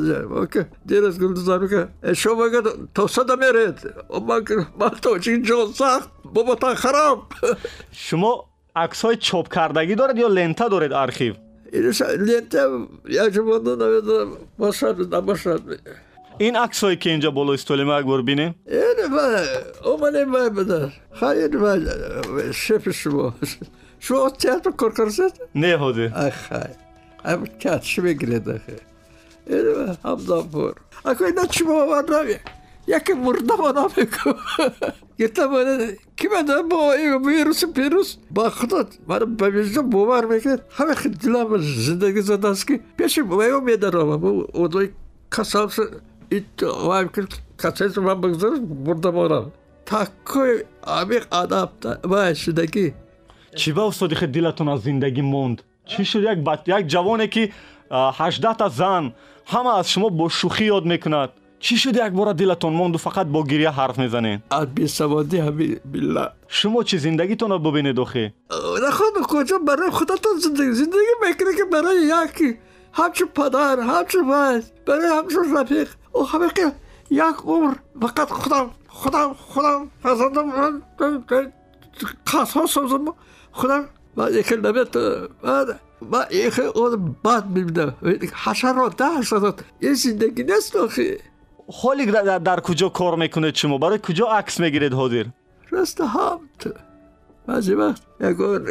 дирас 0.89 1.15
гулдузар 1.21 1.59
мека 1.63 1.81
шумо 2.21 2.35
мага 2.41 2.61
тосада 2.97 3.35
меред 3.43 3.77
ман 4.79 4.93
тоҷик 5.05 5.39
ҷон 5.49 5.67
сахт 5.81 6.09
боботан 6.35 6.75
хароб 6.83 7.19
шумо 8.05 8.31
аксҳои 8.83 9.17
чопкардагӣ 9.27 9.95
доред 10.01 10.17
ё 10.25 10.27
лента 10.37 10.65
доред 10.75 10.91
архив 11.05 11.33
лента 12.27 12.61
якҷумонда 13.23 13.71
намедонам 13.83 14.29
бошад 14.57 14.95
набошад 15.15 15.61
این 16.38 16.56
عکسایی 16.56 16.96
که 16.96 17.10
اینجا 17.10 17.30
بالا 17.30 17.52
استولی 17.52 17.84
مرگ 17.84 18.06
بر 18.06 18.22
بینیم 18.22 18.54
یعنی 18.66 18.84
این 19.02 19.16
بله 19.16 19.46
اومدیم 19.84 20.32
بای 20.32 20.50
بدر 20.50 20.88
خیر 21.12 21.48
بله 21.48 22.52
شپ 22.52 22.90
شما 22.90 23.34
شما 24.00 24.30
تیاتر 24.30 24.70
کار 24.70 25.08
زد؟ 25.08 25.32
نه 25.54 25.66
هده 25.66 26.22
ای 26.24 26.30
خیر 26.30 26.76
ام 27.24 27.46
کاتش 27.62 28.00
بگیرید 28.00 28.48
اخی 28.48 28.72
این 29.46 29.62
بله 29.74 29.96
همدان 30.04 30.42
بور 30.42 30.74
اکوی 31.04 31.32
نه 31.32 31.46
چی 31.46 31.64
بابا 31.64 31.96
یعنی 31.96 32.10
من 32.10 32.18
روی 32.18 32.36
یکی 32.86 33.12
مرده 33.12 33.56
من 33.56 33.74
نمیکن 33.96 34.34
گفتم 35.20 35.46
من 35.46 35.88
کی 36.16 36.28
من 36.28 36.68
با 36.68 36.92
این 36.92 37.26
ویروس 37.26 37.64
پیروس 37.64 38.16
با 38.30 38.50
خدا 38.50 38.84
من 39.08 39.36
به 39.36 39.50
وجدان 39.50 39.90
باور 39.90 40.24
می‌کرد 40.24 40.66
همه 40.70 40.94
خیلی 40.94 41.14
دلم 41.14 41.58
زندگی 41.58 42.20
زده 42.20 42.54
که. 42.66 42.80
پیش 42.96 43.18
من 43.18 43.64
میدارم. 43.64 44.24
اون 44.24 44.88
کسام 45.36 45.70
İtti 46.32 46.66
var 46.66 47.12
40 47.12 47.28
kaçıncı 47.56 47.92
zaman 47.92 48.22
bakıyoruz 48.22 48.60
burada 48.62 49.08
moral. 49.08 49.44
تاکوی 49.86 50.54
عمیق 50.98 51.24
آدم 51.42 51.68
من 52.12 52.34
شدگی 52.34 52.86
چی 53.56 53.72
با 53.72 53.90
صدیق 53.90 54.26
دلتون 54.26 54.68
از 54.68 54.80
زندگی 54.80 55.22
موند؟ 55.32 55.62
چی 55.86 56.04
شد 56.04 56.22
یک 56.22 56.38
بات 56.46 56.68
یک 56.68 56.86
جوانه 56.86 57.26
که 57.26 57.52
18 57.90 58.54
تا 58.54 58.68
زن 58.68 59.12
همه 59.46 59.78
از 59.78 59.90
شما 59.90 60.08
با 60.08 60.28
شوخی 60.28 60.64
یاد 60.64 60.84
می‌کنند 60.84 61.28
چی 61.60 61.76
شد 61.76 61.96
یک 61.96 62.12
بار 62.12 62.32
دلتون 62.32 62.72
موند 62.72 62.94
و 62.94 62.98
فقط 62.98 63.26
با 63.26 63.44
گریه 63.44 63.70
حرف 63.70 63.98
می‌زنین؟ 63.98 64.42
از 64.50 64.66
بیسوادی 64.74 65.38
همی 65.38 65.76
بالله 65.92 66.28
شما 66.48 66.82
چی 66.82 66.98
زندگیتون 66.98 67.50
رو 67.50 67.58
ببینید 67.58 68.00
آخه؟ 68.00 68.34
خود 68.92 69.26
کجا 69.28 69.58
برای 69.58 69.90
خودتون 69.90 70.32
زندگی 70.38 70.72
زندگی 70.72 71.12
می‌کنه 71.26 71.56
که 71.56 71.64
برای 71.72 71.96
یکی 72.26 72.58
همچون 72.92 73.28
پدر 73.28 73.80
همچون 73.80 74.24
من 74.24 74.62
برای 74.86 75.06
همچون 75.06 75.56
رفیق 75.56 75.88
او 76.12 76.28
همه 76.28 76.48
که 76.48 76.72
یک 77.10 77.36
عمر 77.44 77.74
فقط 78.00 78.28
خودم 78.28 78.70
خودم 78.88 79.34
خودم 79.34 79.90
فرزندم 80.02 80.46
من 80.46 80.82
قصها 82.26 82.66
سازم 82.66 83.04
خودم 83.52 83.84
من 84.16 84.34
یک 84.34 84.52
نمیت 84.52 84.96
من 85.42 85.78
من 86.10 86.24
یک 86.30 86.58
اون 86.58 87.16
بعد 87.22 87.46
می‌بینم 87.46 87.94
حشر 88.44 88.72
را 88.72 88.88
ده 88.88 89.22
شدد 89.22 89.60
این 89.80 89.94
زندگی 89.94 90.42
نیست 90.42 90.76
آخی 90.76 91.16
خالی 91.72 92.06
در, 92.06 92.38
در, 92.38 92.60
کجا 92.60 92.88
کار 92.88 93.16
می‌کنه 93.16 93.52
شما 93.54 93.78
برای 93.78 93.98
کجا 93.98 94.26
عکس 94.26 94.60
می‌گیرید 94.60 94.92
حاضر 94.92 95.24
راست 95.70 96.00
همت 96.00 96.74
بعضی 97.46 97.74
وقت 97.74 98.02
یکون 98.20 98.66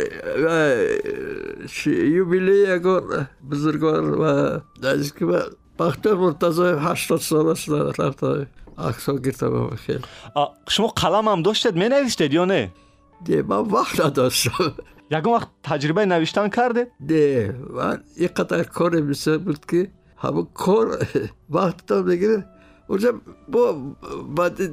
یوبیلی 1.85 2.75
یکون 2.75 3.27
بزرگان 3.51 4.09
و 4.13 4.59
نزدیک 4.83 5.21
من 5.21 5.41
بختیار 5.81 6.15
مرتضای 6.15 6.73
80 6.79 7.19
ساله 7.19 7.49
است 7.49 7.69
رفتم 7.69 8.47
عکس‌ها 8.77 9.15
گرفتم 9.15 9.75
خیلی 9.75 10.01
شما 10.69 10.87
قلم 10.87 11.27
هم 11.27 11.41
داشتید 11.41 11.75
می‌نوشتید 11.75 12.33
یا 12.33 12.45
نه 12.45 12.71
ده 13.25 13.41
من 13.41 13.57
وقت 13.57 13.99
یا 15.11 15.21
کم 15.21 15.29
وقت 15.29 15.47
تجربه 15.63 16.05
نوشتن 16.05 16.47
کرده؟ 16.49 16.87
ده 17.07 17.55
من 17.69 18.03
اینقدر 18.17 18.63
کار 18.63 19.01
مثل 19.01 19.37
بود 19.37 19.65
که 19.65 19.91
همون 20.17 20.47
کار 20.53 21.07
وقت 21.49 21.85
تا 21.85 22.01
بگیره 22.01 22.45
اونجا 22.87 23.13
با 23.47 23.73
بعدی 24.35 24.67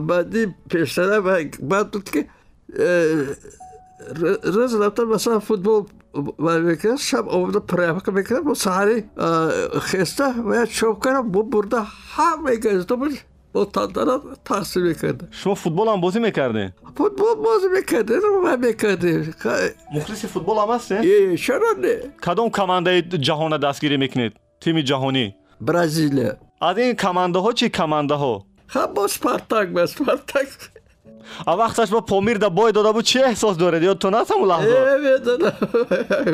بعدی 0.00 0.54
پیشتره 0.70 1.20
بعد 1.62 1.90
بود 1.90 2.10
که 2.10 2.26
روز 4.44 4.74
رفتن 4.74 5.04
مثلا 5.04 5.38
فوتبال 5.38 5.84
мекардам 6.14 6.98
шаб 6.98 7.28
омада 7.28 7.60
проявка 7.60 8.12
мекардам 8.12 8.44
бо 8.44 8.54
саҳари 8.54 9.04
хеста 9.90 10.34
ва 10.38 10.56
як 10.56 10.70
чопкара 10.70 11.22
бо 11.22 11.42
бурда 11.42 11.86
ҳамаи 12.16 12.56
газета 12.56 12.96
буд 12.96 13.12
бо 13.54 13.64
тантана 13.64 14.20
тақсим 14.44 14.82
мекардам 14.88 15.28
шумо 15.32 15.54
футболам 15.54 16.00
бозӣ 16.00 16.20
мекардед 16.20 16.72
футбол 16.96 17.34
бозӣ 17.46 17.68
мекардем 17.76 18.22
ма 18.42 18.56
мекардем 18.56 19.34
мухлиси 19.94 20.26
футбол 20.26 20.56
ҳам 20.62 20.70
ҳастед 20.74 21.00
чаро 21.44 21.70
не 21.84 21.94
кадом 22.26 22.48
командаи 22.50 22.98
ҷаҳона 23.26 23.58
дастгирӣ 23.66 23.96
мекунед? 24.04 24.32
Тими 24.62 24.82
ҷаҳонӣ? 24.90 25.26
Бразилия. 25.60 26.32
Аз 26.68 26.76
ин 26.78 26.92
командаҳо 27.04 27.50
чӣ 27.58 27.66
командаҳо? 27.80 28.34
Ха 28.72 28.82
бо 28.96 29.08
спартак 29.08 29.66
ба 29.76 29.86
спартак 29.86 30.48
а 31.45 31.55
вақташ 31.55 31.89
ба 31.89 32.01
помир 32.01 32.37
да 32.37 32.49
бой 32.49 32.71
дода 32.71 32.93
буд 32.93 33.05
чӣ 33.05 33.19
эҳсос 33.31 33.55
доред 33.57 33.83
ёдтон 33.83 34.15
аст 34.15 34.31
ҳамун 34.31 34.47
лаҳза 34.47 34.75
Е, 34.75 34.97
медонам 35.05 35.53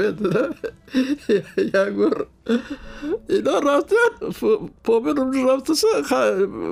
медонам 0.01 0.51
як 1.83 1.91
бор 1.95 2.27
ино 3.37 3.53
рафтан 3.67 4.11
помирум 4.83 5.29
рафтаса 5.49 5.87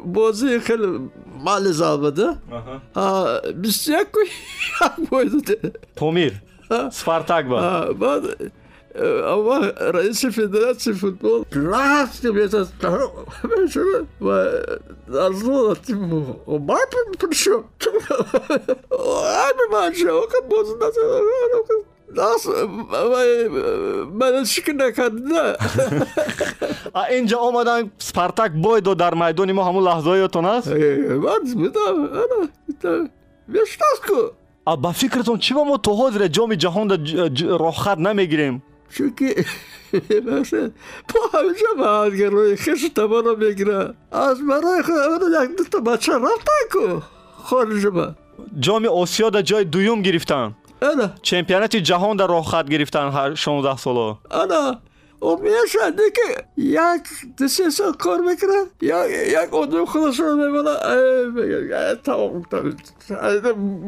бозии 0.05 0.59
хеле 0.59 0.87
мали 1.47 1.71
залбада 1.71 2.37
бисту 3.55 3.91
яку 3.91 4.19
як 4.81 4.93
бой 5.09 5.29
доде 5.29 5.55
помир 5.95 6.33
спартак 6.91 7.47
ба 7.47 7.89
баъд 7.95 8.23
ама 8.97 9.73
раиси 9.77 10.29
федератсияи 10.29 10.95
футбол 10.95 11.45
рафтим 11.51 12.35
ва 14.19 14.37
назлотим 15.07 16.35
май 16.47 16.85
пришел 17.19 17.65
ами 18.91 19.71
манша 19.71 20.13
ока 20.13 20.41
боз 20.43 20.67
нас 22.15 22.45
мана 24.11 24.45
чӣ 24.45 24.73
накарда 24.73 25.57
а 26.93 27.01
инҷа 27.17 27.37
омадан 27.37 27.91
спартак 27.97 28.51
бой 28.55 28.81
дод 28.81 28.97
дар 28.97 29.15
майдони 29.15 29.53
мо 29.53 29.63
ҳамун 29.67 29.83
лаҳзаҳо 29.89 30.17
ёдтон 30.25 30.45
аст 30.45 30.67
ман 31.25 31.41
будам 31.61 31.95
мешнаску 33.47 34.19
а 34.65 34.77
ба 34.77 34.93
چونکه 38.90 39.44
باشه 40.26 40.70
پا 41.08 41.38
همیشه 41.38 41.64
به 42.10 42.16
گروه 42.16 42.56
خیش 42.56 42.88
تما 42.94 43.22
می‌گیره. 43.38 43.94
از 44.12 44.46
برای 44.46 44.82
خود 44.82 45.22
یک 45.42 45.56
دوتا 45.58 45.80
بچه 45.80 46.12
رفتن 46.12 46.62
کو 46.72 47.00
خارج 47.42 47.86
با 47.86 48.14
جام 48.60 48.86
آسیا 48.86 49.30
در 49.30 49.42
جای 49.42 49.64
دویم 49.64 50.02
گرفتن. 50.02 50.54
انا. 50.82 51.10
چمپیانت 51.22 51.76
جهان 51.76 52.16
در 52.16 52.26
راه 52.26 52.44
خط 52.44 52.68
گرفتن 52.68 53.08
هر 53.08 53.34
16 53.34 53.76
سالا 53.76 54.18
انا. 54.30 54.80
خب، 55.20 55.40
میشه 55.42 55.78
که 56.16 56.44
یک 56.56 57.02
دسته 57.40 57.70
سال 57.70 57.92
کار 57.92 58.18
می‌کنن 58.18 58.64
یا 58.80 59.06
یک 59.44 59.54
آدم 59.54 59.84
خودش 59.84 60.20
رو 60.20 60.36
میبنه 60.36 61.94
تمام 62.04 62.42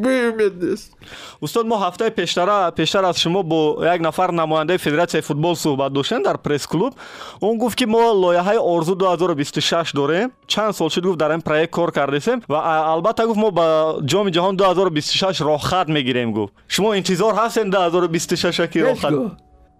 بیمید 0.02 0.64
نیست. 0.64 0.96
استاد 1.42 1.66
ما 1.66 1.78
هفته 1.78 2.10
پیشتر 2.10 2.70
پیشتر 2.70 3.04
از 3.04 3.20
شما 3.20 3.42
با 3.42 3.94
یک 3.94 4.00
نفر 4.04 4.30
نماینده 4.30 4.76
فدراسیون 4.76 5.20
فوتبال 5.20 5.54
صحبت 5.54 5.92
داشتن 5.92 6.22
در 6.22 6.36
پرس 6.36 6.66
کلوب. 6.66 6.92
اون 7.40 7.58
گفت 7.58 7.76
که 7.76 7.86
ما 7.86 8.12
لایحه 8.12 8.60
ارزو 8.62 8.94
2026 8.94 9.92
داریم. 9.96 10.28
چند 10.46 10.70
سال 10.70 10.88
شد 10.88 11.06
گفت 11.06 11.18
در 11.18 11.30
این 11.30 11.40
پروژه 11.40 11.66
کار 11.66 11.90
کردیم 11.90 12.40
و 12.48 12.54
البته 12.54 13.26
گفت 13.26 13.38
ما 13.38 13.50
با 13.50 14.00
جام 14.04 14.30
جهان 14.30 14.56
2026 14.56 15.40
راه 15.40 15.60
خط 15.60 15.88
می‌گیریم 15.88 16.32
گفت. 16.32 16.52
شما 16.68 16.92
انتظار 16.92 17.34
هستین 17.34 17.70
2026 17.70 18.60
کی 18.60 18.80
راه 18.80 18.94
خط 18.94 19.12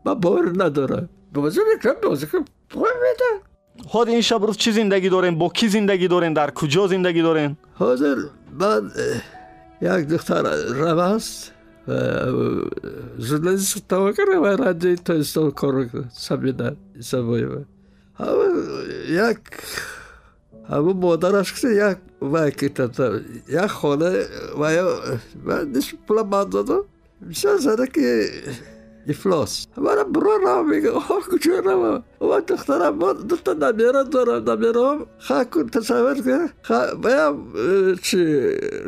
من 0.04 0.14
باور 0.14 0.52
ندارم. 0.56 1.08
دوزه 1.34 1.60
می‌کنم 1.74 1.94
دوزه 2.02 2.26
که 2.26 2.38
بده 2.74 3.30
خود 3.86 4.08
این 4.08 4.20
شب 4.20 4.42
روز 4.42 4.56
چی 4.56 4.72
زندگی 4.72 5.08
دارین؟ 5.08 5.38
با 5.38 5.48
کی 5.48 5.68
زندگی 5.68 6.08
دارین؟ 6.08 6.32
در 6.32 6.50
کجا 6.50 6.86
زندگی 6.86 7.22
دارین؟ 7.22 7.56
حاضر 7.74 8.16
من 8.60 8.90
یک 9.82 10.06
دختر 10.08 10.42
رم 10.74 10.98
است 10.98 11.52
زندگی 13.18 13.56
ستاوه 13.56 14.12
کنه 14.12 14.36
و 14.38 14.46
رنجه 14.46 14.88
این 14.88 14.96
تا 14.96 15.14
استان 15.14 15.50
کار 15.50 15.88
سمیدن 16.12 16.76
سمایی 17.00 17.44
من. 17.44 17.64
یک 19.08 19.38
همون 20.70 20.96
مادرش 20.96 21.52
کسی 21.52 21.68
یک 21.74 21.96
وکی 22.22 22.68
تتم 22.68 23.20
یک 23.48 23.66
خانه 23.66 24.24
و 24.60 24.72
یا 24.72 25.00
من 25.44 25.72
نشون 25.72 25.98
پلا 26.08 26.22
من 26.22 26.44
دادم. 26.44 26.80
میشه 27.20 27.56
زنه 27.56 27.86
که 27.86 28.30
биро 30.13 30.39
рав 30.45 30.65
мега 30.65 30.91
куҷо 31.29 31.61
рава 31.65 32.03
ва 32.19 32.41
духтарам 32.41 32.97
мо 32.97 33.13
дута 33.13 33.53
намера 33.55 34.03
дорам 34.03 34.43
намераам 34.43 35.05
ха 35.27 35.45
кун 35.45 35.69
тасаввур 35.69 36.17
кун 36.67 36.95
баям 37.03 37.53
чи 38.01 38.19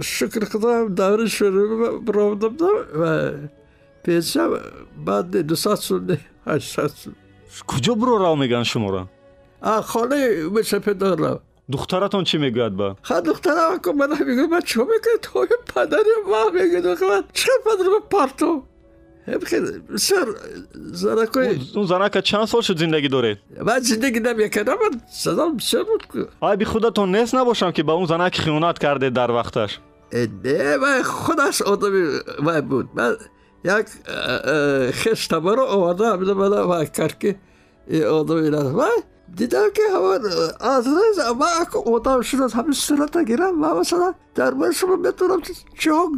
шукр 0.02 0.46
худоам 0.52 0.96
даври 0.96 1.26
шӯрӣ 1.36 1.64
биромдам 2.06 2.56
ва 3.00 3.34
пенсия 4.04 4.46
баъди 4.96 5.44
дусад 5.44 5.80
сул 5.80 6.02
ҳаштсад 6.46 6.92
сул 7.02 7.14
куҷо 7.70 7.94
биро 7.96 8.16
рав 8.24 8.36
мегӯянд 8.42 8.68
шуморо 8.72 9.08
а 9.62 9.82
хонаи 9.82 10.50
мешапедор 10.56 11.18
рав 11.20 11.38
духтаратон 11.70 12.24
чӣ 12.30 12.38
мегӯяд 12.44 12.74
ба 12.80 12.88
ха 13.02 13.22
духтарам 13.22 13.80
мана 14.00 14.16
мегӯ 14.28 14.46
ма 14.54 14.62
чо 14.62 14.82
мекунад 14.92 15.22
тои 15.26 15.56
падари 15.74 16.14
ма 16.32 16.42
мегӯ 16.56 16.80
чиқар 17.38 17.60
падари 17.66 17.90
ма 17.96 18.02
بخیر 19.27 19.83
سر 19.97 20.27
زنک 20.93 21.29
های 21.29 21.61
اون 21.75 21.87
زنک 21.87 22.21
چند 22.21 22.45
سال 22.45 22.61
شد 22.61 22.79
زندگی 22.79 23.09
داره 23.09 23.39
من 23.65 23.79
زندگی 23.79 24.21
نمی‌کردم 24.21 24.73
من 24.73 25.01
سزام 25.13 25.59
سر 25.59 25.83
بود 25.83 26.29
آیا 26.41 26.57
بی 26.57 26.65
خودتون 26.65 27.17
نیست 27.17 27.35
نباشم 27.35 27.71
که 27.71 27.83
به 27.83 27.93
اون 27.93 28.07
زنک 28.07 28.41
خیانت 28.41 28.79
کرده 28.79 29.11
در 29.11 29.31
وقتش 29.31 29.79
نه 30.45 30.77
من 30.77 31.03
خودش 31.03 31.63
آدمی 31.63 32.19
من 32.43 32.61
بود 32.61 32.89
من 32.95 33.17
یک 33.65 33.87
خشتمه 34.93 35.55
رو 35.55 35.63
آورده 35.63 36.07
همیده 36.07 36.35
من 36.35 36.49
و 36.49 36.85
کرد 36.85 37.19
که 37.19 37.37
آدمی 38.07 38.51
نه، 38.51 38.63
من 38.63 38.89
دیدم 39.37 39.71
که 39.75 39.83
همون 39.95 40.21
از 40.61 40.87
رز 40.87 41.19
اما 41.19 41.47
اگه 41.61 41.93
آدم 41.95 42.21
شدن 42.21 42.49
همین 42.49 42.73
صورت 42.73 43.25
گیرم 43.25 43.59
من 43.59 43.77
مثلا 43.77 44.15
در 44.35 44.55
من 44.55 44.73
شما 44.73 44.97
می‌تونم 44.97 45.41
چه 45.79 45.93
ها 45.93 46.11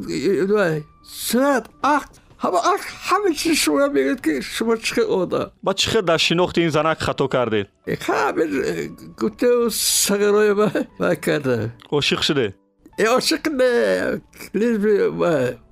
صورت 1.03 1.67
اخت 1.85 2.24
ҳама 2.44 3.30
чиз 3.40 3.58
шумо 3.64 3.88
мегӯед 3.96 4.20
ки 4.26 4.34
шумо 4.42 4.76
чӣ 4.78 4.92
хел 4.96 5.08
одам 5.22 5.48
ба 5.66 5.72
чӣ 5.80 5.90
хел 5.92 6.02
дар 6.02 6.20
шинохти 6.20 6.60
ин 6.66 6.72
занак 6.78 7.00
хато 7.08 7.28
кардед 7.28 7.68
ҳамин 8.08 8.50
гуфтау 9.20 9.68
сағирои 10.06 10.54
ма 11.00 11.16
карда 11.26 11.56
ошиқ 11.98 12.22
шуде 12.28 12.48
ошиқ 13.18 13.44
не 13.60 13.72
лизби 14.60 14.94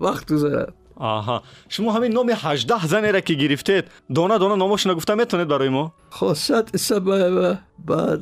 вақт 0.06 0.28
гузарад 0.34 0.72
аҳа 1.00 1.38
шумо 1.74 1.90
ҳамин 1.96 2.12
номи 2.18 2.34
ҳаждаҳ 2.44 2.82
занеро 2.94 3.22
ки 3.28 3.34
гирифтед 3.44 3.86
дона 4.18 4.36
дона 4.40 4.56
номошона 4.64 4.94
гуфта 4.98 5.16
метавонед 5.16 5.48
барои 5.54 5.70
мо 5.78 5.84
хосият 6.18 6.68
исабаева 6.78 7.50
баъд 7.90 8.22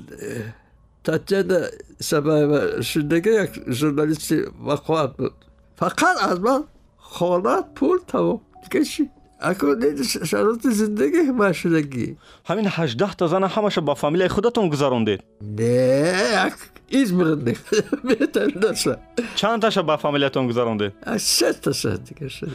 татьяна 1.04 1.60
исабаева 2.00 2.84
шундага 2.84 3.32
як 3.44 3.52
журналисти 3.80 4.38
вақоат 4.70 5.12
буд 5.18 5.34
фақат 5.80 6.16
аз 6.30 6.40
ман 6.40 6.62
حالت 7.11 7.65
پول 7.75 7.99
تمام. 8.09 8.41
دیگه 8.63 8.85
چی؟ 8.85 9.11
اکنون 9.41 10.03
شرایط 10.03 10.67
زندگی 10.67 11.17
همشونگی 11.17 12.17
همین 12.45 12.67
18 12.69 13.15
تا 13.15 13.27
زن 13.27 13.45
همشو 13.45 13.81
با 13.81 13.95
فامیلی 13.95 14.29
خودتون 14.29 14.69
گذروندید 14.69 15.21
نه 15.59 16.53
هیچ 16.89 17.13
برنده. 17.13 17.57
بهتر 18.05 18.71
نشد 18.71 18.99
چند 19.35 19.63
تاشو 19.63 19.83
با 19.83 19.97
فامیلیتون 19.97 20.47
گذروندید 20.47 20.93
سه 21.17 21.53
تا 21.53 21.73
شد 21.73 22.05
دیگه 22.05 22.29
شد 22.29 22.49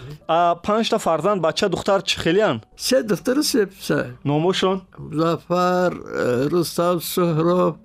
پنج 0.64 0.90
تا 0.90 0.98
فرزند 0.98 1.42
بچه 1.42 1.68
دختر 1.68 2.00
چه 2.00 2.22
خیلیان؟ 2.22 2.62
سه 2.76 3.02
دختر 3.02 3.42
سه 3.42 3.66
پسر. 3.66 4.06
نامشون 4.26 4.82
زفر 5.14 5.90
رستم 6.52 7.00
سهراب 7.00 7.78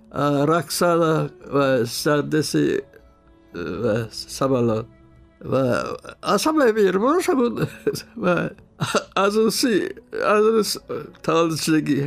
رکسانا 0.49 1.29
و 1.55 1.85
سردس 1.85 2.55
و 2.55 4.05
سبالان 4.11 4.85
ва 5.41 5.62
аз 6.22 6.45
ҳамаи 6.47 6.72
меҳрубонша 6.78 7.34
буд 7.41 7.55
ва 8.16 8.51
аз 9.24 9.34
уси 9.36 9.74
аз 10.34 10.78
талончилагӣ 11.24 12.01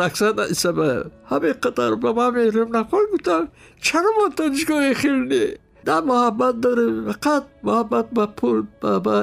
роксана 0.00 0.44
исамаев 0.54 1.06
ҳамин 1.30 1.54
қадар 1.64 1.92
ба 2.04 2.10
ман 2.18 2.30
меҳруб 2.38 2.68
накун 2.78 3.04
гуфтам 3.12 3.44
чаро 3.86 4.10
мо 4.16 4.24
донишгоҳи 4.38 4.92
хилни 5.02 5.44
на 5.86 5.96
муҳаббат 6.08 6.54
дорем 6.64 6.94
фақат 7.08 7.44
муҳаббат 7.66 8.06
ба 8.16 8.24
пул 8.38 8.58
ба 9.06 9.16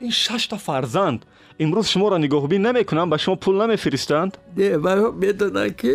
ин 0.00 0.10
шашта 0.10 0.56
фарзанд. 0.66 1.20
Имрӯз 1.62 1.86
шуморо 1.92 2.16
нигоҳубӣ 2.24 2.56
намекунанд 2.66 3.10
ба 3.12 3.18
шумо 3.22 3.36
пул 3.44 3.54
намефиристанд? 3.62 4.32
Не 4.56 4.68
маро 4.84 5.06
медонанд 5.22 5.74
ки 5.80 5.94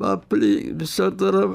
ман 0.00 0.16
пули 0.28 0.52
бисёр 0.78 1.10
дорам 1.20 1.50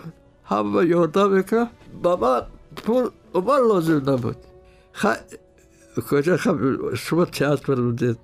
ҳама 0.51 0.81
ёрдам 0.99 1.29
мекунам. 1.35 1.69
Ба 2.03 2.13
ман 2.23 2.41
пул 2.85 3.03
умар 3.33 3.61
лозим 3.69 4.01
набуд. 4.09 4.37
کجا 6.09 6.37
خب 6.37 6.95
شما 6.95 7.25
تیاتر 7.25 7.75
بودید 7.75 8.17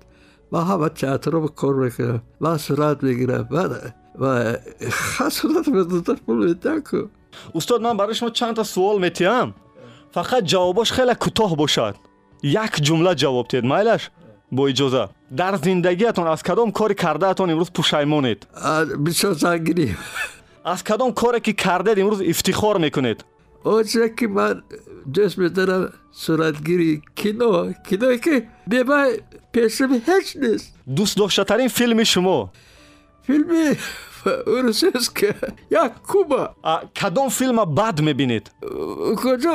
ما 0.52 0.60
همه 0.60 0.88
تیاتر 0.88 1.30
رو 1.30 1.48
کار 1.48 1.74
می‌کنم. 1.74 2.22
من 2.40 2.56
صورت 2.56 3.02
می‌گیرم. 3.02 3.42
بعد 3.42 3.94
و 4.20 4.56
خصورت 4.90 5.68
بدونم 5.68 6.18
پول 6.26 6.54
استاد 7.54 7.80
من 7.82 7.96
برای 7.96 8.14
شما 8.14 8.30
چند 8.30 8.56
تا 8.56 8.62
سوال 8.64 9.00
میتیم 9.00 9.54
فقط 10.10 10.44
جواباش 10.44 10.92
خیلی 10.92 11.14
کوتاه 11.14 11.56
باشد. 11.56 11.94
یک 12.42 12.82
جمله 12.82 13.14
جواب 13.14 13.48
تید 13.48 13.64
مایلش؟ 13.64 14.10
با 14.52 14.68
اجازه 14.68 15.08
در 15.36 15.56
زندگیتون 15.56 16.26
از 16.26 16.42
کدام 16.42 16.70
کاری 16.70 16.94
کرده 16.94 17.26
اتون 17.26 17.50
امروز 17.50 17.70
پوشایمونید؟ 17.70 18.46
بسیار 19.06 19.32
زنگیری. 19.32 19.96
از 20.64 20.84
کدام 20.84 21.12
کاری 21.12 21.40
که 21.40 21.52
کرده 21.52 22.00
امروز 22.00 22.22
افتخار 22.22 22.78
می‌کنید؟ 22.78 23.24
اونجا 23.62 24.08
که 24.08 24.28
من 24.28 24.62
ҷисм 25.14 25.40
дара 25.58 25.92
суратгирии 26.12 27.02
кино 27.14 27.72
киное 27.88 28.18
ки 28.24 28.34
беба 28.66 28.98
пешрами 29.52 29.98
ҳеҷ 30.08 30.26
нест 30.42 30.66
дӯстдоштатарин 30.96 31.68
филми 31.78 32.04
шумо. 32.04 32.50
Филми 33.26 33.76
русеска 34.64 35.34
як 35.70 35.92
куба. 36.10 36.54
Кадом 37.00 37.30
филма 37.30 37.64
бад 37.66 38.00
мебинед? 38.00 38.52
Куҷо? 39.22 39.54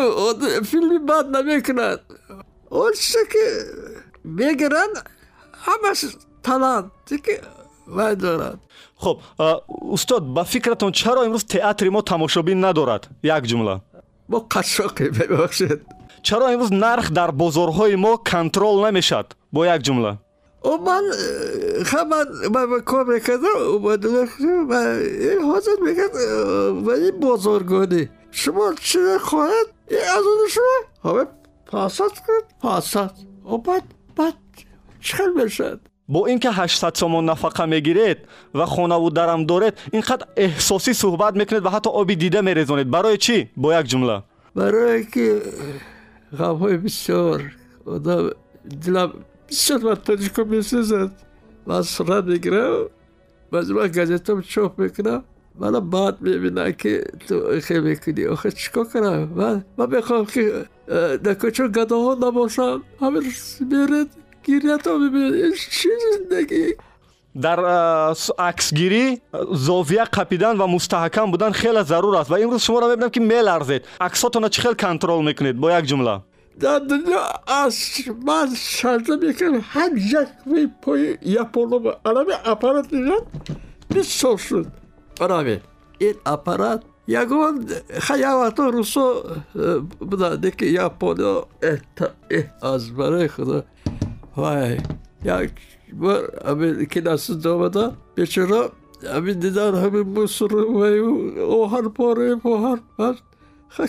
Филми 0.64 1.00
бад 1.00 1.26
намекунад. 1.30 2.00
Он 2.70 2.92
чизе 2.94 3.24
ки 3.32 3.46
мегиранд 4.24 4.96
ҳамаш 5.66 6.00
таланте 6.44 7.18
ки 7.26 7.36
вай 7.88 8.16
дорад. 8.16 8.60
Хуб 8.96 9.22
устод 9.96 10.24
ба 10.36 10.44
фикратон 10.46 10.92
чаро 10.92 11.22
имрӯз 11.28 11.46
театри 11.54 11.90
мо 11.90 12.02
тамошобин 12.02 12.60
надорад. 12.60 13.10
Як 13.24 13.44
ҷумла. 13.46 13.82
ما 14.30 14.40
قشاقی 14.40 15.10
ببخشید 15.10 15.82
چرا 16.24 16.48
امروز 16.48 16.74
نرخ 16.74 17.12
در 17.12 17.32
بازارهای 17.32 17.96
ما 17.96 18.18
کنترل 18.18 18.86
نمی‌شد 18.86 19.34
با 19.54 19.68
یک 19.68 19.82
جمله 19.82 20.18
و 20.66 20.78
من 20.78 21.02
خب 21.86 21.98
من 21.98 22.26
من 22.54 22.66
من 22.66 22.80
کار 22.80 23.06
می‌کردم 23.06 23.58
اومده 23.70 24.08
و 24.08 24.74
این 24.74 25.42
حاضر 25.42 25.72
می‌کرد 25.82 26.16
و 26.86 26.90
این 26.90 27.20
بازارگانی 27.20 28.10
شما 28.32 28.74
چی 28.82 29.00
و 36.10 36.14
با 36.14 36.26
اینکه 36.26 36.52
800 36.52 36.96
سومون 36.96 37.30
نفقه 37.30 37.66
می‌گیرید 37.66 38.18
و 38.56 38.66
خانه 38.66 38.96
و 38.96 39.10
درم 39.10 39.46
دارید 39.46 39.74
اینقدر 39.92 40.28
احساسی 40.38 40.94
صحبت 40.94 41.36
می‌کنید 41.36 41.66
و 41.66 41.70
حتی 41.70 41.90
آبی 41.90 42.16
دیده 42.16 42.42
میریزونید. 42.42 42.92
برای 42.92 43.18
چی؟ 43.18 43.50
با 43.58 43.80
یک 43.80 43.86
جمله. 43.86 44.24
برای 44.56 45.06
که 45.06 45.42
غمهای 46.38 46.78
بسیار 46.78 47.52
آدم 47.86 48.30
دلم 48.86 49.14
بسیار 49.50 49.80
من 49.80 49.96
تجربه 49.96 50.44
می‌سازد 50.44 51.12
من 51.68 51.82
صورت 51.82 52.24
می‌گیرم 52.24 52.86
بعد 53.52 53.72
من 53.72 53.88
گازتم 53.88 54.42
چاپ 54.42 54.80
می‌کنم. 54.80 55.24
من 55.60 55.90
بعد 55.90 56.22
می‌بینم 56.22 56.72
که 56.72 57.04
تو 57.28 57.60
خیلی 57.60 57.80
می‌کنی. 57.80 58.26
آخه 58.26 58.52
چیکار 58.52 58.84
کنم؟ 58.84 59.30
من 59.36 59.66
من 59.78 59.96
می‌خوام 59.96 60.26
که 60.26 60.66
اه، 60.88 61.18
در 61.18 61.34
کچه 61.34 61.68
گده 61.68 61.96
гирятон 64.46 64.98
бибинед 65.04 65.56
чӣ 65.78 65.92
зиндагӣ? 66.04 66.66
Дар 67.36 67.60
аксгирӣ 68.50 69.06
зовия 69.68 70.06
қапидан 70.18 70.56
ва 70.62 70.68
мустаҳкам 70.76 71.28
будан 71.34 71.54
хеле 71.54 71.84
зарур 71.84 72.16
аст 72.22 72.30
ва 72.30 72.38
имрӯз 72.44 72.62
шуморо 72.66 72.86
мебинам 72.88 73.12
ки 73.16 73.20
меларзед. 73.20 73.82
аксотона 74.00 74.50
чӣ 74.54 74.60
хел 74.62 74.76
контрол 74.76 75.22
мекунед 75.22 75.56
бо 75.58 75.70
як 75.70 75.86
ҷумла? 75.86 76.16
Дар 76.62 76.82
дунё 76.90 77.22
аз 77.48 77.76
ман 78.28 78.50
шарда 78.56 79.18
мекунам 79.18 79.64
ҳам 79.74 79.92
як 80.22 80.30
випои 80.46 81.18
японоба 81.24 81.92
араме 82.04 82.36
аппарат 82.54 82.88
дидам 82.90 83.22
бист 83.90 84.12
сол 84.20 84.38
шуд. 84.38 84.68
Араме 85.20 85.62
ин 86.00 86.16
аппарат 86.24 86.82
ягон 87.08 87.68
хаявато 88.00 88.72
русо 88.72 89.06
э, 89.56 89.80
буданд 90.00 90.56
ки 90.56 90.66
япониё 90.66 91.48
аз 92.62 92.90
барои 92.90 93.28
худо 93.28 93.64
вай 94.36 94.80
як 95.24 95.52
бор 95.92 96.22
ҳамин 96.46 96.86
кинасу 96.86 97.36
домада 97.36 97.86
бечора 98.16 98.62
ҳамин 99.04 99.38
дидан 99.40 99.74
ҳамин 99.84 100.06
мусуру 100.18 100.60
ваю 100.80 101.10
оҳар 101.62 101.86
пора 101.98 102.26
оҳар 102.44 102.80
пар. 102.98 103.16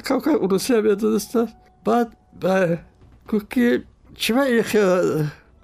Кака 0.09 0.33
урусия 0.45 0.83
медониста 0.83 1.49
баъд 1.85 2.09
кӯки 3.29 3.85
чима 4.17 4.45
ин 4.49 4.63
хела 4.63 4.99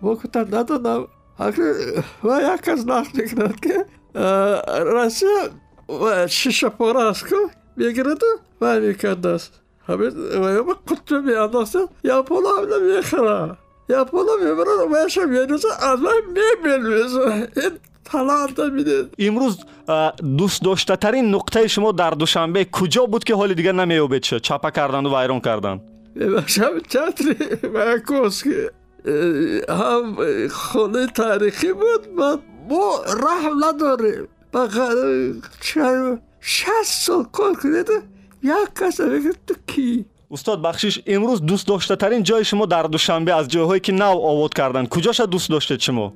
вокута 0.00 0.44
надонам? 0.44 1.06
Ва 2.22 2.36
як 2.42 2.68
аз 2.68 2.80
нақ 2.84 3.06
мекунад 3.16 3.56
ки 3.64 3.74
россия 4.96 5.50
шишапорааст 6.28 7.28
ку 7.28 7.50
мегираду 7.76 8.26
ва 8.60 8.80
мекардаст 8.80 9.52
ҳамин 9.88 10.12
ваёба 10.42 10.74
қутҷа 10.88 11.16
меандозад 11.28 11.88
япона 12.02 12.50
ҳамна 12.56 12.78
мехӯрад 12.88 13.56
و 13.90 15.06
یشم 15.06 15.28
میانوزه 15.28 15.68
از 15.80 15.98
من 15.98 16.12
میبینوزه 16.26 17.48
این 17.56 17.70
تلانت 18.04 18.60
میده 18.60 19.08
امروز 19.18 19.58
دوست 20.38 20.62
داشتترین 20.62 21.34
نقطه 21.34 21.66
شما 21.68 21.92
در 21.92 22.10
دوشنبه 22.10 22.66
کجا 22.72 23.06
بود 23.06 23.24
که 23.24 23.34
حال 23.34 23.54
دیگر 23.54 23.72
نمیوبید 23.72 24.22
شد 24.22 24.40
چپه 24.40 24.70
کردن 24.70 25.06
و 25.06 25.16
ویران 25.16 25.40
کردن 25.40 25.80
ببخشم 26.16 26.80
چتری 26.88 27.36
معکوس 27.74 28.44
که 28.44 28.70
هم 29.68 30.16
خونه 30.48 31.06
تاریخی 31.06 31.72
بود 31.72 32.18
و 32.18 32.36
ما 32.68 33.00
رحم 33.06 33.64
نداریم 33.64 34.28
چه 35.60 36.18
شست 36.40 37.06
سال 37.06 37.24
کار 37.32 37.54
کنید 37.54 37.88
یک 38.42 38.74
کس 38.80 39.00
بگه 39.00 39.30
تو 39.46 39.54
کی 39.66 40.04
استاد 40.30 40.62
بخشش 40.62 41.00
امروز 41.06 41.42
دوست 41.42 41.66
داشتترین 41.68 42.22
جای 42.22 42.44
شما 42.44 42.66
در 42.66 42.82
دوشنبه 42.82 43.34
از 43.34 43.48
جاهایی 43.48 43.80
که 43.80 43.92
نو 43.92 44.04
آورد 44.04 44.54
کردن 44.54 44.86
کجاش 44.86 45.20
دوست 45.20 45.50
داشتید 45.50 45.80
شما 45.80 46.12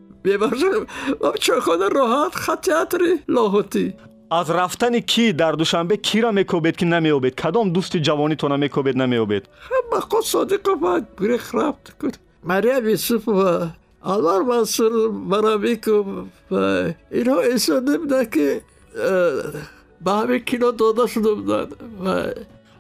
ما 1.21 1.33
چه 1.41 1.61
خونه 1.61 1.89
راحت 1.89 2.35
خط 2.35 2.65
تیاتری 2.65 3.21
لاهوتی 3.29 3.95
از 4.31 4.51
رفتن 4.51 5.01
کی 5.01 5.33
در 5.33 5.53
دوشنبه 5.53 5.97
کی 5.97 6.21
را 6.21 6.33
میکوبید 6.33 6.77
که 6.77 6.87
نمیوبید 6.87 7.35
کدام 7.35 7.71
دوست 7.71 7.97
جوانی 7.97 8.37
تو 8.37 8.57
میکوبید 8.57 8.97
نمیوبید 8.97 9.43
ما 9.93 10.01
خود 10.01 10.25
صادق 10.25 10.71
ما 10.71 11.01
گریخ 11.21 11.55
رفت 11.55 11.97
کن 12.03 12.11
مریم 12.45 12.89
یوسف 12.89 13.29
و 13.29 13.67
الوار 14.05 14.43
منصور 14.43 15.09
برامیکو 15.09 16.05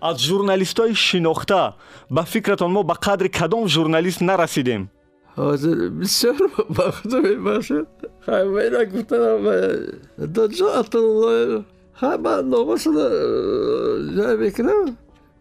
аз 0.08 0.16
журналистҳои 0.28 0.94
шинохта. 0.94 1.62
Ба 2.10 2.22
фикратон 2.32 2.70
мо 2.76 2.82
ба 2.90 2.94
қадри 3.06 3.28
кадом 3.38 3.64
журналист 3.74 4.20
нарасидем. 4.20 4.82
Ҳозир 5.36 5.78
бисёр 6.00 6.40
ба 6.76 6.84
худо 6.96 7.18
мебахшед 7.28 7.88
ҳамаина 8.28 8.80
гуфтанам 8.92 9.44
доҷо 10.36 10.68
атуллоев 10.80 11.64
ҳама 12.02 12.34
номашона 12.52 13.06
э, 13.10 13.22
ҷай 14.16 14.34
мекунам? 14.42 14.86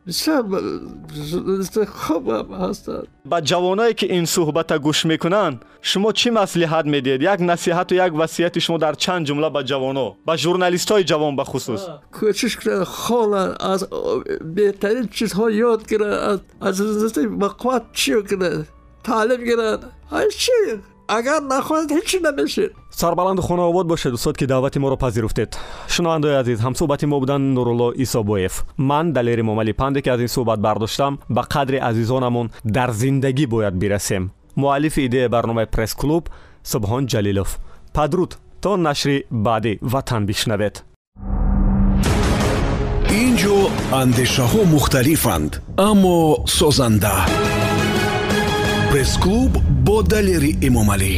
با 0.05 1.85
خوب 1.85 2.31
هستند 2.61 3.07
با 3.25 3.41
جوانایی 3.41 3.93
که 3.93 4.13
این 4.13 4.25
صحبت 4.25 4.73
گوش 4.73 5.05
می‌کنن 5.05 5.59
شما 5.81 6.11
چی 6.11 6.29
مصلحت 6.29 6.85
می‌دید؟ 6.85 7.21
یک 7.21 7.37
نصیحت 7.39 7.91
و 7.91 7.95
یک 7.95 8.13
وصیت 8.17 8.59
شما 8.59 8.77
در 8.77 8.93
چند 8.93 9.25
جمله 9.25 9.49
به 9.49 9.63
جوانا 9.63 10.15
به 10.25 10.35
ژورنالیست 10.35 10.91
های 10.91 11.03
جوان 11.03 11.35
به 11.35 11.43
خصوص. 11.43 11.81
کوشش 12.11 12.57
کنن 12.57 12.83
خوانن 12.83 13.55
از 13.59 13.87
بهترین 14.55 15.07
چیزها 15.07 15.51
یاد 15.51 15.89
گیرن 15.89 16.39
از 16.61 16.77
زندگی 16.77 17.25
مقوت 17.25 17.81
چی 17.93 18.13
کنن 18.23 18.65
تعلیم 19.03 19.43
گیرن 19.43 19.79
هر 20.11 20.29
چی. 20.29 20.51
агар 21.17 21.41
нахоҳед 21.53 21.89
ҳечӣ 21.97 22.17
намешед. 22.27 22.71
Сарбаланду 23.01 23.41
хонаобод 23.47 23.85
бошед 23.87 24.13
устод 24.13 24.35
ки 24.39 24.45
даъвати 24.45 24.79
моро 24.79 24.97
пазируфтед. 24.97 25.51
Шунавандаои 25.93 26.39
азиз 26.41 26.59
ҳамсӯҳбати 26.65 27.05
мо 27.11 27.17
буданд 27.19 27.45
нурулло 27.55 27.89
исобоев. 28.03 28.53
Ман 28.89 29.05
далери 29.17 29.43
муомали 29.47 29.73
панде 29.81 29.99
ки 30.01 30.09
аз 30.09 30.19
ин 30.25 30.31
суҳбат 30.35 30.59
бардоштам 30.67 31.13
ба 31.35 31.41
қадри 31.53 31.77
азизонамон 31.89 32.47
дар 32.75 32.89
зиндагӣ 33.01 33.45
бояд 33.53 33.75
бирасем. 33.81 34.23
Муаллифи 34.55 35.01
идеяи 35.07 35.33
барномаи 35.35 35.71
пресс-клуб 35.73 36.23
субҳон 36.71 37.03
ҷалилов. 37.11 37.49
Падруд 37.95 38.31
то 38.63 38.71
нашри 38.77 39.17
баъди 39.31 39.79
ватан 39.81 40.25
бишнавед. 40.29 40.75
Ин 43.21 43.31
ҷо 43.41 43.57
андешаҳо 44.01 44.61
мухталифанд 44.73 45.51
аммо 45.89 46.17
созанда 46.57 47.15
пресс-клуб 49.03 49.51
бо 49.85 49.95
далери 50.11 50.51
эмомалӣ 50.67 51.13